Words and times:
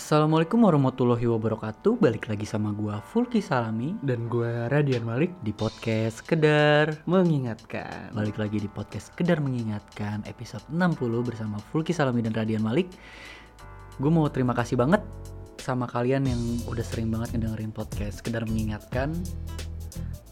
Assalamualaikum 0.00 0.64
warahmatullahi 0.64 1.28
wabarakatuh. 1.28 2.00
Balik 2.00 2.32
lagi 2.32 2.48
sama 2.48 2.72
gua 2.72 3.04
Fulki 3.04 3.44
Salami. 3.44 4.00
Dan 4.00 4.32
gue 4.32 4.48
Radian 4.72 5.04
Malik. 5.04 5.28
Di 5.44 5.52
podcast 5.52 6.24
Kedar 6.24 7.04
mengingatkan. 7.04 8.08
Balik 8.16 8.40
lagi 8.40 8.64
di 8.64 8.70
podcast 8.72 9.12
Kedar 9.12 9.44
Mengingatkan 9.44 10.24
Episode 10.24 10.64
60 10.72 11.04
bersama 11.20 11.60
Fulki 11.68 11.92
Salami 11.92 12.24
dan 12.24 12.32
Radian 12.32 12.64
Malik. 12.64 12.88
Gue 14.00 14.08
mau 14.08 14.24
terima 14.32 14.56
kasih 14.56 14.80
banget 14.80 15.04
Sama 15.60 15.84
kalian 15.84 16.24
yang 16.24 16.40
udah 16.64 16.80
sering 16.80 17.12
banget 17.12 17.36
ngedengerin 17.36 17.68
podcast 17.68 18.24
Kedar 18.24 18.48
Mengingatkan. 18.48 19.12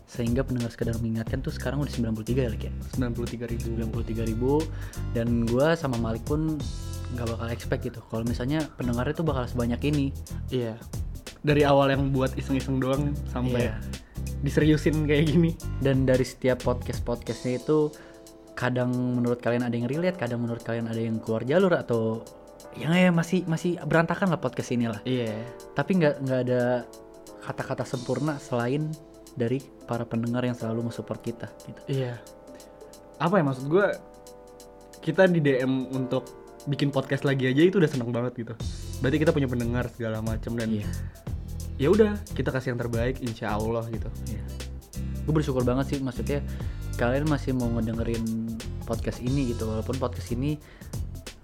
Sehingga 0.08 0.48
pendengar 0.48 0.72
Kedar 0.72 0.96
Mengingatkan 0.96 1.44
tuh 1.44 1.52
sekarang 1.52 1.84
udah 1.84 1.92
93 1.92 2.24
ya 2.40 2.48
lagi 2.48 2.72
ya? 2.72 2.74
93 2.96 3.44
ribu. 3.44 3.68
93 4.00 4.30
ribu. 4.32 4.52
Dan 5.12 5.44
gue 5.44 5.76
sama 5.76 6.00
Malik 6.00 6.24
pun 6.24 6.56
nggak 7.14 7.26
bakal 7.28 7.48
expect 7.48 7.82
gitu. 7.84 8.00
Kalau 8.08 8.24
misalnya 8.24 8.64
pendengarnya 8.76 9.14
tuh 9.14 9.26
bakal 9.26 9.44
sebanyak 9.46 9.80
ini. 9.88 10.06
Iya. 10.52 10.76
Dari 11.40 11.62
awal 11.62 11.94
yang 11.94 12.10
buat 12.10 12.34
iseng-iseng 12.34 12.82
doang 12.82 13.14
Sampai 13.30 13.70
Iya. 13.70 13.78
diseriusin 14.42 15.06
kayak 15.06 15.24
gini. 15.28 15.50
Dan 15.78 16.04
dari 16.04 16.26
setiap 16.26 16.62
podcast 16.62 17.00
podcastnya 17.02 17.58
itu 17.58 17.88
kadang 18.52 18.90
menurut 18.90 19.38
kalian 19.38 19.62
ada 19.62 19.72
yang 19.72 19.86
relate 19.86 20.18
kadang 20.18 20.42
menurut 20.42 20.66
kalian 20.66 20.90
ada 20.90 20.98
yang 20.98 21.22
keluar 21.22 21.46
jalur 21.46 21.78
atau 21.78 22.26
yang 22.74 22.90
ya 22.90 23.14
masih 23.14 23.46
masih 23.46 23.78
berantakan 23.86 24.34
lah 24.34 24.42
podcast 24.42 24.74
ini 24.74 24.90
lah 24.90 24.98
Iya. 25.06 25.30
Tapi 25.78 25.90
nggak 25.94 26.14
nggak 26.26 26.40
ada 26.50 26.82
kata-kata 27.38 27.86
sempurna 27.86 28.34
selain 28.42 28.90
dari 29.38 29.62
para 29.86 30.02
pendengar 30.02 30.42
yang 30.42 30.58
selalu 30.58 30.90
mensupport 30.90 31.20
kita 31.22 31.46
gitu. 31.70 31.80
Iya. 31.86 32.18
Apa 33.18 33.38
ya 33.38 33.44
maksud 33.46 33.66
gue 33.70 33.86
Kita 34.98 35.24
di 35.24 35.38
DM 35.38 35.94
untuk 35.94 36.47
bikin 36.66 36.90
podcast 36.90 37.22
lagi 37.22 37.46
aja 37.46 37.62
itu 37.62 37.78
udah 37.78 37.90
seneng 37.90 38.10
banget 38.10 38.34
gitu. 38.42 38.54
Berarti 39.04 39.16
kita 39.22 39.30
punya 39.30 39.46
pendengar 39.46 39.86
segala 39.92 40.18
macam 40.24 40.58
dan 40.58 40.68
iya. 40.72 40.88
ya 41.78 41.88
udah 41.94 42.18
kita 42.34 42.50
kasih 42.50 42.74
yang 42.74 42.80
terbaik 42.80 43.22
insya 43.22 43.54
Allah 43.54 43.86
gitu. 43.92 44.10
Iya. 44.26 44.42
Gue 45.28 45.32
bersyukur 45.36 45.62
banget 45.62 45.94
sih 45.94 45.98
maksudnya 46.02 46.42
kalian 46.98 47.30
masih 47.30 47.54
mau 47.54 47.70
ngedengerin 47.78 48.24
podcast 48.88 49.22
ini 49.22 49.54
gitu. 49.54 49.68
Walaupun 49.70 50.00
podcast 50.02 50.34
ini 50.34 50.58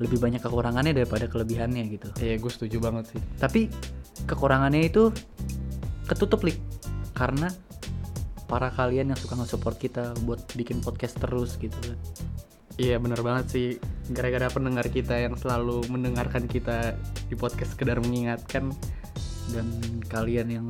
lebih 0.02 0.18
banyak 0.18 0.42
kekurangannya 0.42 0.90
daripada 0.90 1.30
kelebihannya 1.30 1.86
gitu. 1.94 2.08
Iya 2.18 2.42
gue 2.42 2.50
setuju 2.50 2.82
banget 2.82 3.14
sih. 3.14 3.20
Tapi 3.38 3.70
kekurangannya 4.26 4.90
itu 4.90 5.14
ketutup 6.10 6.42
lik. 6.42 6.58
Karena 7.14 7.46
para 8.44 8.68
kalian 8.70 9.12
yang 9.12 9.18
suka 9.18 9.34
nge-support 9.40 9.76
kita 9.80 10.12
buat 10.24 10.40
bikin 10.54 10.84
podcast 10.84 11.16
terus 11.18 11.56
gitu 11.56 11.76
kan 11.80 11.98
Iya 12.74 12.98
bener 12.98 13.22
banget 13.22 13.46
sih 13.50 13.68
Gara-gara 14.12 14.52
pendengar 14.52 14.86
kita 14.92 15.16
yang 15.16 15.38
selalu 15.38 15.86
mendengarkan 15.88 16.44
kita 16.44 16.92
di 17.28 17.34
podcast 17.38 17.72
sekedar 17.72 18.02
mengingatkan 18.04 18.68
dan 19.52 19.66
kalian 20.12 20.48
yang 20.60 20.66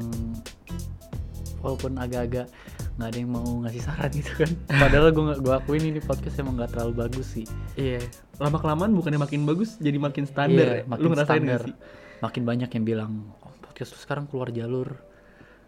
walaupun 1.59 1.99
agak-agak 1.99 2.47
nggak 2.95 3.09
ada 3.11 3.19
yang 3.19 3.31
mau 3.35 3.49
ngasih 3.67 3.83
saran 3.83 4.11
gitu 4.15 4.33
kan. 4.39 4.51
Padahal 4.83 5.11
gue 5.11 5.25
gue 5.43 5.55
akuin 5.55 5.83
ini 5.83 5.99
podcast 5.99 6.39
emang 6.39 6.55
nggak 6.61 6.79
terlalu 6.79 6.95
bagus 7.07 7.27
sih. 7.35 7.47
Iya. 7.75 8.05
Lama 8.39 8.63
kelamaan 8.63 8.95
bukannya 8.95 9.19
makin 9.19 9.43
bagus 9.43 9.83
jadi 9.83 9.99
makin 9.99 10.31
standar. 10.31 10.67
Iya, 10.67 10.81
ya 10.83 10.85
makin 10.87 11.03
Lu 11.03 11.11
ngerasain 11.11 11.43
standar. 11.43 11.63
gak 11.63 11.71
sih? 11.71 11.77
makin 12.23 12.43
banyak 12.47 12.71
yang 12.73 12.85
bilang 12.89 13.13
oh, 13.43 13.53
podcast 13.61 13.93
lu 13.93 13.99
sekarang 13.99 14.31
keluar 14.31 14.55
jalur. 14.55 14.95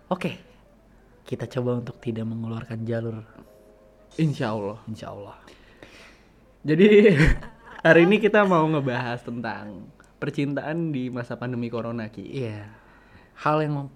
Oke 0.07 0.57
kita 1.27 1.51
coba 1.51 1.83
untuk 1.83 1.99
tidak 1.99 2.23
mengeluarkan 2.23 2.87
jalur. 2.87 3.27
Insya 4.15 4.55
Allah. 4.55 4.79
Insya 4.87 5.11
Allah. 5.11 5.37
Jadi 6.63 6.87
hari 7.87 8.03
ini 8.03 8.19
kita 8.19 8.43
mau 8.43 8.67
ngebahas 8.67 9.23
tentang 9.23 9.87
percintaan 10.19 10.91
di 10.91 11.07
masa 11.07 11.39
pandemi 11.39 11.71
corona 11.71 12.11
Ki 12.11 12.27
Iya. 12.27 12.67
Hal 13.39 13.63
yang 13.63 13.87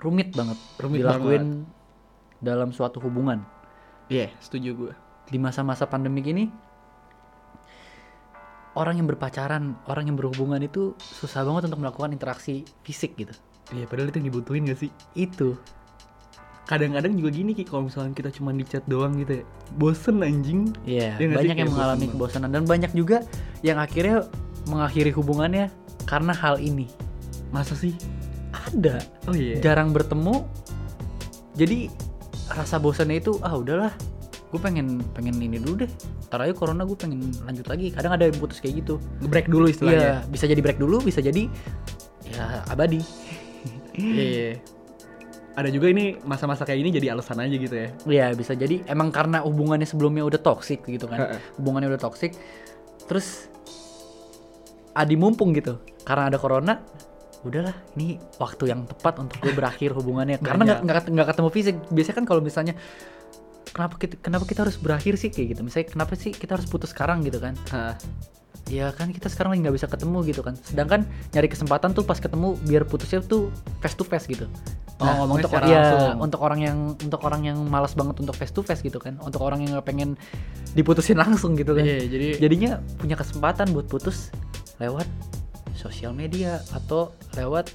rumit 0.00 0.32
banget 0.32 0.56
Rumit 0.80 1.04
dilakuin 1.04 1.68
dalam 2.40 2.72
suatu 2.72 2.96
hubungan. 3.04 3.44
Iya 4.08 4.32
setuju 4.40 4.70
gue 4.72 4.92
Di 5.28 5.36
masa-masa 5.36 5.84
pandemik 5.84 6.24
ini 6.32 6.48
orang 8.76 9.00
yang 9.00 9.08
berpacaran, 9.08 9.72
orang 9.88 10.12
yang 10.12 10.16
berhubungan 10.20 10.60
itu 10.60 10.92
susah 11.00 11.48
banget 11.48 11.72
untuk 11.72 11.80
melakukan 11.80 12.12
interaksi 12.12 12.64
fisik 12.84 13.16
gitu. 13.16 13.32
Iya 13.72 13.88
padahal 13.88 14.12
itu 14.12 14.20
yang 14.20 14.28
dibutuhin 14.32 14.68
gak 14.68 14.80
sih? 14.80 14.92
Itu. 15.16 15.56
Kadang-kadang 16.66 17.14
juga 17.14 17.30
gini 17.30 17.54
Ki 17.54 17.62
kalau 17.62 17.86
misalnya 17.86 18.10
kita 18.10 18.34
cuma 18.34 18.50
di 18.50 18.66
chat 18.66 18.82
doang 18.90 19.14
gitu 19.22 19.38
ya 19.38 19.44
Bosen 19.78 20.18
anjing 20.20 20.74
Iya, 20.82 21.14
sih? 21.14 21.30
banyak 21.30 21.56
yang 21.62 21.70
mengalami 21.70 22.10
bosan 22.10 22.42
kebosanan 22.42 22.50
dan 22.50 22.62
banyak 22.66 22.90
juga 22.90 23.22
yang 23.62 23.78
akhirnya 23.78 24.26
mengakhiri 24.66 25.14
hubungannya 25.14 25.70
karena 26.10 26.34
hal 26.34 26.58
ini. 26.58 26.90
Masa 27.54 27.78
sih? 27.78 27.94
Ada. 28.50 28.98
Oh 29.30 29.34
iya 29.38 29.62
Jarang 29.62 29.94
bertemu. 29.94 30.42
Jadi 31.54 31.86
rasa 32.50 32.82
bosannya 32.82 33.22
itu 33.22 33.38
ah 33.42 33.54
udahlah 33.54 33.94
gue 34.46 34.60
pengen 34.62 35.02
pengen 35.14 35.38
ini 35.42 35.58
dulu 35.58 35.82
deh 35.82 35.90
ntar 36.30 36.38
aja 36.46 36.54
corona 36.54 36.86
gue 36.86 36.94
pengen 36.94 37.18
lanjut 37.42 37.66
lagi 37.66 37.90
kadang 37.90 38.14
ada 38.14 38.30
yang 38.30 38.38
putus 38.38 38.62
kayak 38.62 38.86
gitu 38.86 39.02
Nge-break 39.18 39.50
dulu 39.50 39.66
Iya, 39.66 39.74
istilahnya 39.74 40.10
bisa 40.30 40.44
jadi 40.46 40.60
break 40.62 40.78
dulu, 40.78 41.02
bisa 41.02 41.18
jadi 41.22 41.50
ya 42.26 42.62
abadi. 42.70 43.02
Iya. 43.94 44.58
Ada 45.56 45.72
juga 45.72 45.88
ini 45.88 46.20
masa-masa 46.20 46.62
kayak 46.62 46.78
ini 46.78 46.90
jadi 46.92 47.16
alasan 47.16 47.40
aja 47.40 47.56
gitu 47.56 47.72
ya. 47.72 47.88
Iya, 48.04 48.26
bisa 48.36 48.52
jadi 48.52 48.84
emang 48.84 49.08
karena 49.08 49.40
hubungannya 49.40 49.88
sebelumnya 49.88 50.20
udah 50.22 50.36
toksik 50.38 50.84
gitu 50.84 51.08
kan. 51.08 51.16
Hubungannya 51.56 51.88
udah 51.88 52.02
toksik. 52.02 52.36
Terus 53.08 53.48
adi 54.92 55.16
mumpung 55.16 55.56
gitu. 55.56 55.80
Karena 56.04 56.28
ada 56.28 56.36
corona, 56.36 56.84
udahlah 57.40 57.72
ini 57.96 58.20
waktu 58.36 58.68
yang 58.68 58.84
tepat 58.84 59.16
untuk 59.16 59.40
gue 59.40 59.52
berakhir 59.52 59.92
hubungannya. 59.92 60.36
karena 60.44 60.62
nggak 60.66 60.80
nggak 60.84 60.96
ket- 61.00 61.12
nggak 61.12 61.28
ketemu 61.32 61.48
fisik. 61.48 61.74
Biasanya 61.88 62.16
kan 62.20 62.26
kalau 62.28 62.40
misalnya 62.44 62.74
kenapa 63.66 63.94
kita 63.96 64.14
kenapa 64.20 64.44
kita 64.44 64.60
harus 64.60 64.76
berakhir 64.76 65.16
sih 65.16 65.32
kayak 65.32 65.56
gitu. 65.56 65.60
Misalnya 65.64 65.88
kenapa 65.88 66.12
sih 66.14 66.32
kita 66.32 66.60
harus 66.60 66.68
putus 66.68 66.92
sekarang 66.92 67.24
gitu 67.24 67.40
kan? 67.40 67.56
Ya 68.66 68.90
kan 68.90 69.14
kita 69.14 69.30
sekarang 69.30 69.54
lagi 69.54 69.62
nggak 69.62 69.76
bisa 69.78 69.86
ketemu 69.86 70.18
gitu 70.26 70.42
kan. 70.42 70.58
Sedangkan 70.58 71.06
nyari 71.30 71.46
kesempatan 71.46 71.94
tuh 71.94 72.02
pas 72.02 72.18
ketemu 72.18 72.58
biar 72.66 72.82
putusnya 72.82 73.22
tuh 73.22 73.54
face 73.78 73.94
to 73.94 74.02
face 74.02 74.26
gitu. 74.26 74.50
Oh, 74.96 75.06
ngomongnya 75.22 75.44
untuk 75.44 75.50
secara 75.52 75.66
ya, 75.68 75.82
langsung. 75.84 76.18
untuk 76.24 76.40
orang 76.40 76.60
yang 76.64 76.78
untuk 76.96 77.20
orang 77.22 77.42
yang 77.44 77.58
malas 77.68 77.92
banget 77.92 78.16
untuk 78.24 78.34
face 78.34 78.50
to 78.50 78.64
face 78.66 78.82
gitu 78.82 78.98
kan. 78.98 79.20
Untuk 79.22 79.38
orang 79.44 79.62
yang 79.62 79.78
nggak 79.78 79.86
pengen 79.86 80.18
diputusin 80.74 81.14
langsung 81.22 81.54
gitu 81.54 81.78
kan. 81.78 81.84
Iya, 81.86 82.10
jadi 82.10 82.28
Jadinya 82.42 82.82
punya 82.98 83.14
kesempatan 83.14 83.70
buat 83.70 83.86
putus 83.86 84.34
lewat 84.82 85.06
sosial 85.78 86.10
media 86.16 86.58
atau 86.74 87.14
lewat 87.38 87.70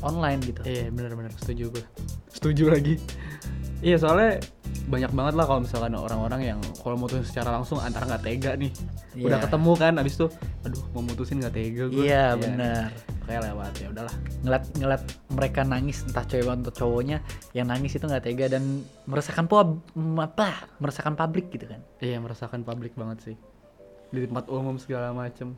online 0.00 0.40
gitu. 0.40 0.62
Iya 0.64 0.88
benar-benar 0.94 1.34
setuju 1.36 1.74
gue. 1.74 1.84
Setuju 2.32 2.64
lagi. 2.70 2.94
Iya 3.78 3.94
soalnya 3.96 4.42
banyak 4.88 5.12
banget 5.12 5.34
lah 5.36 5.44
kalau 5.44 5.60
misalkan 5.62 5.94
orang-orang 5.94 6.40
yang 6.44 6.58
kalau 6.80 6.96
mutusin 6.96 7.22
secara 7.22 7.52
langsung 7.52 7.78
antara 7.78 8.08
nggak 8.08 8.24
tega 8.24 8.52
nih. 8.56 8.72
Udah 9.20 9.38
Iya. 9.38 9.44
ketemu 9.46 9.72
kan 9.76 9.92
abis 9.96 10.14
itu 10.16 10.26
aduh 10.62 10.82
mau 10.90 11.02
mutusin 11.04 11.38
nggak 11.38 11.54
tega 11.54 11.84
gue. 11.86 12.02
Iya 12.02 12.34
benar. 12.34 12.90
Kayak 13.22 13.42
lewat 13.52 13.72
ya 13.76 13.86
udahlah. 13.88 14.14
ngeliat 14.38 14.64
ngeliat 14.74 15.02
mereka 15.28 15.60
nangis 15.62 16.00
entah 16.02 16.24
cewek 16.24 16.48
atau 16.48 16.72
cowoknya 16.74 17.20
yang 17.52 17.68
nangis 17.68 17.92
itu 17.92 18.02
nggak 18.02 18.24
tega 18.24 18.46
dan 18.48 18.62
meresahkan 19.04 19.44
pub 19.44 19.78
apa 20.16 20.48
meresahkan 20.78 21.14
publik 21.14 21.50
gitu 21.50 21.66
kan 21.66 21.78
Iya 21.98 22.18
merasakan 22.18 22.64
publik 22.64 22.96
banget 22.96 23.18
sih. 23.22 23.36
Di 24.08 24.24
tempat 24.24 24.48
umum 24.48 24.74
segala 24.74 25.12
macem. 25.12 25.54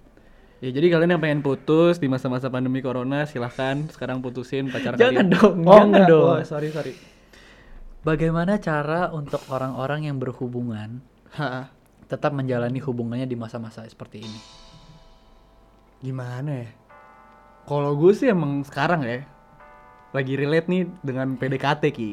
Ya 0.58 0.68
jadi 0.68 0.92
kalian 0.92 1.16
yang 1.16 1.22
pengen 1.22 1.40
putus 1.40 1.96
di 1.96 2.04
masa-masa 2.04 2.52
pandemi 2.52 2.82
corona 2.82 3.24
silahkan 3.24 3.80
sekarang 3.88 4.20
putusin 4.20 4.68
pacar 4.68 4.92
Jangan 4.92 5.24
kalian. 5.24 5.28
dong, 5.30 5.54
oh, 5.62 5.72
jangan 5.72 5.88
enggak. 5.88 6.08
dong. 6.10 6.26
Oh, 6.26 6.40
sorry 6.42 6.68
sorry. 6.68 6.92
Bagaimana 8.00 8.56
cara 8.60 9.12
untuk 9.12 9.44
orang-orang 9.52 10.08
yang 10.08 10.16
berhubungan 10.16 11.04
Ha, 11.30 11.70
tetap 12.10 12.34
menjalani 12.34 12.82
hubungannya 12.82 13.22
di 13.22 13.38
masa-masa 13.38 13.86
seperti 13.86 14.18
ini 14.26 14.40
gimana 16.02 16.66
ya? 16.66 16.70
Kalau 17.68 17.94
gue 17.94 18.10
sih 18.16 18.26
emang 18.32 18.66
sekarang 18.66 19.04
ya 19.06 19.22
lagi 20.10 20.34
relate 20.34 20.66
nih 20.66 20.90
dengan 21.06 21.38
PDKT 21.38 21.84
ki. 21.94 22.12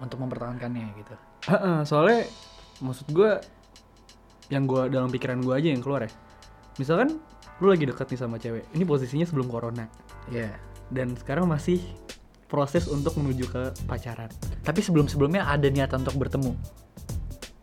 untuk 0.00 0.18
mempertahankannya 0.24 0.86
gitu 0.98 1.14
soalnya 1.88 2.26
maksud 2.80 3.06
gue 3.12 3.38
yang 4.50 4.66
gue 4.66 4.88
dalam 4.90 5.12
pikiran 5.12 5.38
gue 5.44 5.54
aja 5.54 5.68
yang 5.70 5.84
keluar 5.84 6.08
ya. 6.08 6.12
Misalkan 6.80 7.22
lu 7.62 7.70
lagi 7.70 7.84
deket 7.86 8.08
nih 8.08 8.18
sama 8.18 8.40
cewek, 8.40 8.64
ini 8.72 8.82
posisinya 8.88 9.28
sebelum 9.28 9.46
corona 9.46 9.86
ya 10.32 10.50
dan 10.90 11.14
sekarang 11.14 11.46
masih 11.46 11.78
proses 12.50 12.90
untuk 12.90 13.14
menuju 13.14 13.46
ke 13.46 13.62
pacaran. 13.86 14.28
tapi 14.66 14.82
sebelum-sebelumnya 14.82 15.46
ada 15.46 15.70
niatan 15.70 16.02
untuk 16.02 16.18
bertemu 16.18 16.52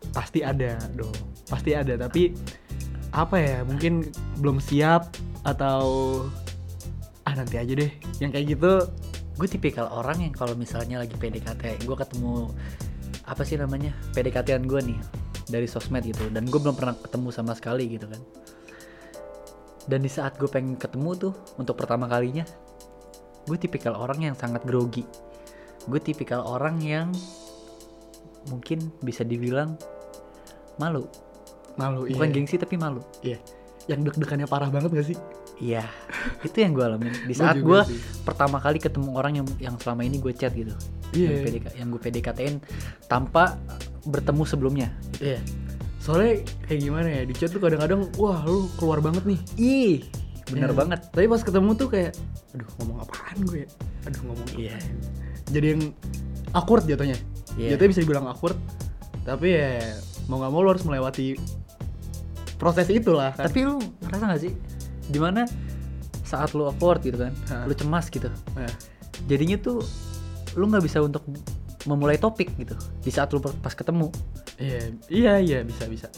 Pasti 0.08 0.42
ada 0.42 0.80
dong, 0.96 1.14
pasti 1.46 1.76
ada. 1.76 1.94
Tapi 1.94 2.34
apa 3.14 3.36
ya? 3.38 3.62
Mungkin 3.62 4.08
belum 4.42 4.58
siap 4.58 5.14
atau 5.46 5.84
ah 7.22 7.34
nanti 7.38 7.60
aja 7.60 7.70
deh. 7.76 7.92
Yang 8.18 8.30
kayak 8.34 8.46
gitu 8.56 8.72
gue 9.38 9.46
tipikal 9.46 9.86
orang 9.94 10.18
yang 10.26 10.34
kalau 10.34 10.58
misalnya 10.58 10.98
lagi 10.98 11.14
PDKT 11.14 11.86
gue 11.86 11.96
ketemu 11.96 12.50
apa 13.22 13.46
sih 13.46 13.54
namanya 13.54 13.94
PDKT-an 14.10 14.66
gue 14.66 14.80
nih 14.82 14.98
dari 15.46 15.70
sosmed 15.70 16.02
gitu 16.02 16.26
dan 16.34 16.50
gue 16.50 16.58
belum 16.58 16.74
pernah 16.74 16.98
ketemu 16.98 17.30
sama 17.30 17.54
sekali 17.54 17.86
gitu 17.86 18.10
kan 18.10 18.18
dan 19.86 20.02
di 20.02 20.10
saat 20.10 20.34
gue 20.42 20.50
pengen 20.50 20.74
ketemu 20.74 21.30
tuh 21.30 21.32
untuk 21.54 21.78
pertama 21.78 22.10
kalinya 22.10 22.42
gue 23.48 23.56
tipikal 23.56 23.96
orang 23.96 24.20
yang 24.20 24.34
sangat 24.36 24.62
grogi. 24.68 25.08
Gue 25.88 25.98
tipikal 25.98 26.44
orang 26.44 26.78
yang 26.84 27.08
mungkin 28.52 28.92
bisa 29.00 29.24
dibilang 29.24 29.80
malu. 30.76 31.08
Malu 31.80 32.04
bukan 32.12 32.28
iya. 32.28 32.34
gengsi 32.36 32.60
tapi 32.60 32.76
malu. 32.76 33.00
Iya. 33.24 33.40
Yang 33.88 34.12
deg-degannya 34.12 34.44
parah 34.44 34.68
banget 34.68 34.92
gak 34.92 35.08
sih? 35.08 35.18
Iya 35.58 35.88
itu 36.46 36.56
yang 36.60 36.72
gue 36.76 36.84
alamin. 36.84 37.12
Di 37.30 37.34
saat 37.34 37.58
gue 37.58 37.80
pertama 38.22 38.60
kali 38.62 38.78
ketemu 38.78 39.14
orang 39.16 39.42
yang 39.42 39.46
yang 39.58 39.74
selama 39.80 40.04
ini 40.04 40.20
gue 40.20 40.32
chat 40.34 40.52
gitu 40.54 40.74
Iya. 41.16 41.40
yang, 41.40 41.40
PDK, 41.40 41.66
yang 41.80 41.88
gue 41.88 42.00
PDKT-in 42.04 42.54
tanpa 43.08 43.56
bertemu 44.04 44.42
sebelumnya. 44.44 44.88
Iya. 45.24 45.40
Soalnya 46.04 46.44
kayak 46.68 46.80
gimana 46.84 47.08
ya 47.08 47.22
di 47.24 47.34
chat 47.34 47.48
tuh 47.48 47.60
kadang-kadang 47.64 48.12
wah 48.20 48.44
lu 48.44 48.68
keluar 48.76 49.00
banget 49.00 49.24
nih. 49.24 49.40
Ih 49.56 49.96
bener 50.52 50.72
Iya. 50.72 50.76
banget. 50.76 51.00
Tapi 51.08 51.26
pas 51.26 51.42
ketemu 51.42 51.70
tuh 51.74 51.88
kayak 51.88 52.12
aduh 52.58 52.70
ngomong 52.82 52.98
apaan 53.00 53.38
gue 53.46 53.58
ya? 53.62 53.68
Aduh 54.04 54.20
ngomong 54.26 54.48
Iya. 54.58 54.74
apaan. 54.74 54.94
jadi 55.48 55.66
yang 55.72 55.82
awkward 56.52 56.84
jatuhnya. 56.84 57.16
Iya. 57.54 57.74
jatuhnya 57.74 57.90
bisa 57.94 58.02
dibilang 58.02 58.26
awkward. 58.26 58.58
Tapi 59.22 59.46
ya 59.54 59.94
mau 60.26 60.42
nggak 60.42 60.50
mau 60.50 60.60
lu 60.60 60.68
harus 60.68 60.82
melewati 60.82 61.38
proses 62.58 62.90
itulah 62.90 63.32
kan. 63.32 63.46
Tapi 63.46 63.64
lu 63.64 63.78
ngerasa 64.02 64.24
gak 64.26 64.42
sih? 64.42 64.52
Di 65.08 65.16
mana 65.16 65.46
saat 66.26 66.52
lu 66.52 66.66
awkward 66.66 67.00
gitu 67.00 67.16
kan 67.16 67.32
Hah. 67.48 67.64
lu 67.64 67.72
cemas 67.72 68.10
gitu. 68.10 68.28
Nah, 68.52 68.68
jadinya 69.24 69.56
tuh 69.56 69.80
lu 70.58 70.66
nggak 70.66 70.84
bisa 70.84 71.00
untuk 71.00 71.24
memulai 71.86 72.18
topik 72.18 72.52
gitu 72.58 72.74
di 73.00 73.08
saat 73.08 73.32
lu 73.32 73.40
pas 73.40 73.72
ketemu. 73.72 74.10
Iya 74.58 74.80
iya 75.08 75.32
iya 75.38 75.58
bisa 75.62 75.86
bisa. 75.86 76.10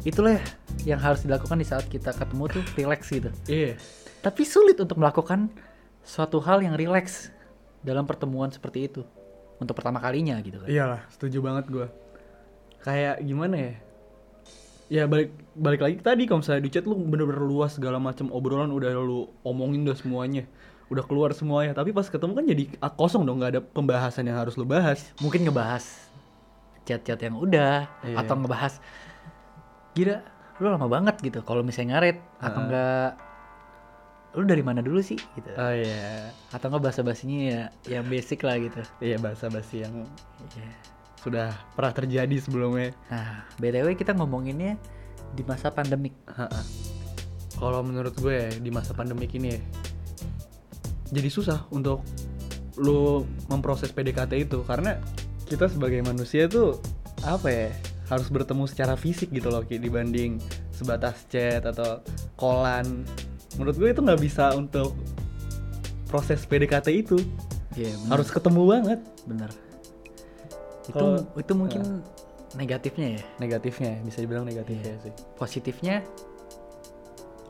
Itulah 0.00 0.40
yang 0.88 0.96
harus 0.96 1.26
dilakukan 1.26 1.60
di 1.60 1.66
saat 1.66 1.84
kita 1.90 2.14
ketemu 2.14 2.48
tuh 2.48 2.62
relax 2.80 3.10
gitu. 3.10 3.28
Iya. 3.44 3.76
Tapi 4.20 4.44
sulit 4.44 4.76
untuk 4.76 4.96
melakukan 4.96 5.48
suatu 6.10 6.42
hal 6.42 6.58
yang 6.58 6.74
relax 6.74 7.30
dalam 7.86 8.02
pertemuan 8.02 8.50
seperti 8.50 8.90
itu. 8.90 9.06
Untuk 9.62 9.78
pertama 9.78 10.02
kalinya 10.02 10.34
gitu 10.42 10.58
kan. 10.58 10.66
Iyalah 10.66 11.06
setuju 11.12 11.38
banget 11.38 11.70
gue 11.70 11.86
kayak 12.82 13.22
gimana 13.22 13.54
ya? 13.60 13.74
Ya 14.90 15.02
balik 15.06 15.30
balik 15.54 15.80
lagi 15.86 15.96
tadi 16.02 16.26
kalau 16.26 16.42
misalnya 16.42 16.66
di 16.66 16.70
chat 16.74 16.82
lu 16.82 16.98
bener-bener 16.98 17.38
luas 17.38 17.78
segala 17.78 18.02
macam 18.02 18.26
obrolan 18.34 18.74
udah 18.74 18.90
lu 18.98 19.30
omongin 19.46 19.86
udah 19.86 19.94
semuanya. 19.94 20.42
Udah 20.90 21.06
keluar 21.06 21.30
semuanya. 21.30 21.70
Tapi 21.76 21.94
pas 21.94 22.08
ketemu 22.10 22.32
kan 22.34 22.44
jadi 22.48 22.64
kosong 22.98 23.22
dong 23.22 23.38
nggak 23.38 23.52
ada 23.54 23.62
pembahasan 23.62 24.26
yang 24.26 24.40
harus 24.40 24.58
lu 24.58 24.66
bahas. 24.66 25.14
Mungkin 25.22 25.46
ngebahas 25.46 25.86
chat-chat 26.82 27.20
yang 27.22 27.38
udah 27.38 27.86
Iya. 28.02 28.16
atau 28.24 28.34
ngebahas 28.34 28.82
gila 29.94 30.24
lu 30.58 30.66
lama 30.68 30.88
banget 30.90 31.16
gitu 31.22 31.40
kalau 31.44 31.62
misalnya 31.62 31.96
ngaret 32.00 32.18
atau 32.36 32.50
Heeh. 32.50 32.64
enggak 32.66 33.10
lu 34.38 34.46
dari 34.46 34.62
mana 34.62 34.78
dulu 34.78 35.02
sih? 35.02 35.18
Gitu. 35.18 35.50
Oh 35.58 35.72
iya. 35.74 36.30
Atau 36.54 36.70
enggak 36.70 36.90
bahasa 36.90 37.00
basinya 37.02 37.38
ya 37.40 37.62
yang 37.90 38.06
basic 38.06 38.46
lah 38.46 38.56
gitu. 38.62 38.80
Iya 39.02 39.18
bahasa 39.18 39.50
basi 39.50 39.82
yang 39.82 40.06
Iya. 40.54 40.72
sudah 41.20 41.48
pernah 41.76 41.92
terjadi 41.92 42.36
sebelumnya. 42.40 42.96
Nah 43.12 43.44
btw 43.60 43.92
kita 43.98 44.16
ngomonginnya 44.16 44.78
di 45.34 45.42
masa 45.44 45.70
pandemik. 45.74 46.14
Kalau 47.60 47.84
menurut 47.84 48.16
gue 48.16 48.32
ya, 48.32 48.48
di 48.56 48.72
masa 48.72 48.96
pandemik 48.96 49.36
ini 49.36 49.52
ya, 49.52 49.60
jadi 51.12 51.28
susah 51.28 51.68
untuk 51.68 52.00
lu 52.80 53.28
memproses 53.52 53.92
PDKT 53.92 54.48
itu. 54.48 54.64
Karena 54.64 54.96
kita 55.44 55.68
sebagai 55.68 56.00
manusia 56.00 56.48
tuh 56.48 56.80
apa 57.20 57.52
ya 57.52 57.68
harus 58.08 58.32
bertemu 58.32 58.64
secara 58.64 58.96
fisik 58.96 59.28
gitu 59.28 59.52
loh 59.52 59.60
dibanding 59.62 60.40
sebatas 60.72 61.28
chat 61.28 61.62
atau 61.68 62.00
callan. 62.40 63.04
Menurut 63.60 63.76
gue 63.76 63.88
itu 63.92 64.00
nggak 64.00 64.20
bisa 64.24 64.56
untuk 64.56 64.96
proses 66.08 66.40
PDKT 66.48 66.88
itu. 66.96 67.20
Iya, 67.76 67.92
bener. 67.94 68.10
harus 68.16 68.28
ketemu 68.32 68.62
banget. 68.66 69.00
Bener 69.28 69.50
itu 70.90 70.98
Kalau- 70.98 71.26
itu 71.38 71.52
mungkin 71.54 71.82
negatifnya 72.58 73.08
ya? 73.14 73.22
negatifnya 73.38 74.02
bisa 74.02 74.18
dibilang 74.18 74.42
negatifnya 74.42 74.98
sih. 75.06 75.14
Positifnya 75.38 76.02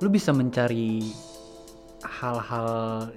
lu 0.01 0.09
bisa 0.13 0.33
mencari 0.33 1.13
hal-hal 2.01 2.69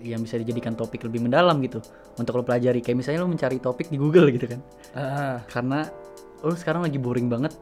yang 0.04 0.20
bisa 0.24 0.36
dijadikan 0.40 0.76
topik 0.76 1.04
lebih 1.08 1.24
mendalam 1.24 1.60
gitu. 1.64 1.80
Untuk 2.20 2.36
lo 2.40 2.44
pelajari. 2.44 2.84
Kayak 2.84 2.98
misalnya 3.00 3.20
lo 3.24 3.32
mencari 3.32 3.58
topik 3.60 3.88
di 3.88 3.98
Google 4.00 4.28
gitu 4.32 4.48
kan. 4.48 4.60
Ah. 4.96 5.38
Karena 5.48 5.88
lo 6.44 6.54
sekarang 6.54 6.84
lagi 6.84 7.00
boring 7.00 7.28
banget. 7.28 7.56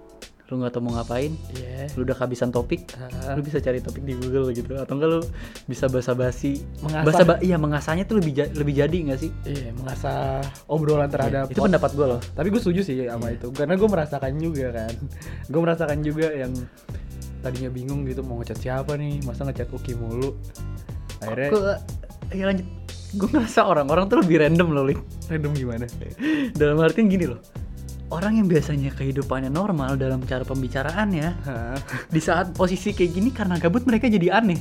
Lu 0.50 0.60
nggak 0.60 0.76
tahu 0.76 0.84
mau 0.84 1.00
ngapain. 1.00 1.32
Iya. 1.56 1.88
Lu 1.96 2.04
udah 2.04 2.12
kehabisan 2.12 2.52
topik. 2.52 2.84
Ah. 2.98 3.34
lu 3.34 3.42
bisa 3.42 3.58
cari 3.58 3.80
topik 3.80 4.04
di 4.04 4.12
Google 4.14 4.52
gitu. 4.52 4.76
Atau 4.76 5.00
enggak 5.00 5.10
lu 5.10 5.20
bisa 5.64 5.88
basa-basi. 5.88 6.60
Mengasah. 6.84 7.06
bahasa 7.06 7.24
ba 7.24 7.36
iya 7.40 7.56
mengasahnya 7.56 8.04
tuh 8.04 8.20
lebih 8.20 8.34
ja- 8.36 8.52
lebih 8.52 8.74
jadi 8.76 8.98
nggak 9.08 9.20
sih? 9.22 9.32
Iya 9.46 9.72
mengasah 9.72 10.44
obrolan 10.68 11.08
terhadap 11.08 11.48
itu 11.48 11.56
pendapat 11.58 11.92
gue 11.94 12.08
loh. 12.10 12.22
Tapi 12.36 12.48
gue 12.52 12.60
setuju 12.60 12.82
sih 12.84 13.08
sama 13.08 13.32
Iya. 13.32 13.40
itu. 13.40 13.48
Karena 13.54 13.74
gue 13.80 13.88
merasakan 13.88 14.32
juga 14.36 14.68
kan. 14.76 14.94
Gue 15.48 15.62
merasakan 15.62 15.98
juga 16.04 16.28
yang 16.30 16.52
tadinya 17.40 17.70
bingung 17.72 18.04
gitu 18.04 18.20
mau 18.20 18.36
ngechat 18.38 18.60
siapa 18.60 19.00
nih? 19.00 19.24
Masa 19.24 19.48
ngechat 19.48 19.72
Uki 19.72 19.96
mulu? 19.96 20.36
Akhirnya 21.22 21.48
gue 21.48 21.74
ya 22.34 22.46
lanjut. 22.46 22.68
Gue 23.12 23.28
ngerasa 23.30 23.64
orang-orang 23.64 24.08
tuh 24.08 24.20
lebih 24.20 24.40
random 24.40 24.68
loh 24.72 24.84
Lin. 24.84 25.00
random 25.28 25.52
gimana? 25.54 25.86
Dalam 26.52 26.76
artian 26.80 27.08
gini 27.08 27.24
loh 27.24 27.40
orang 28.12 28.38
yang 28.38 28.48
biasanya 28.48 28.92
kehidupannya 28.92 29.48
normal 29.48 29.96
dalam 29.96 30.20
cara 30.24 30.44
pembicaraannya 30.44 31.28
di 32.08 32.20
saat 32.20 32.52
posisi 32.52 32.92
kayak 32.92 33.12
gini 33.12 33.30
karena 33.32 33.56
gabut 33.58 33.88
mereka 33.88 34.06
jadi 34.06 34.38
aneh. 34.38 34.60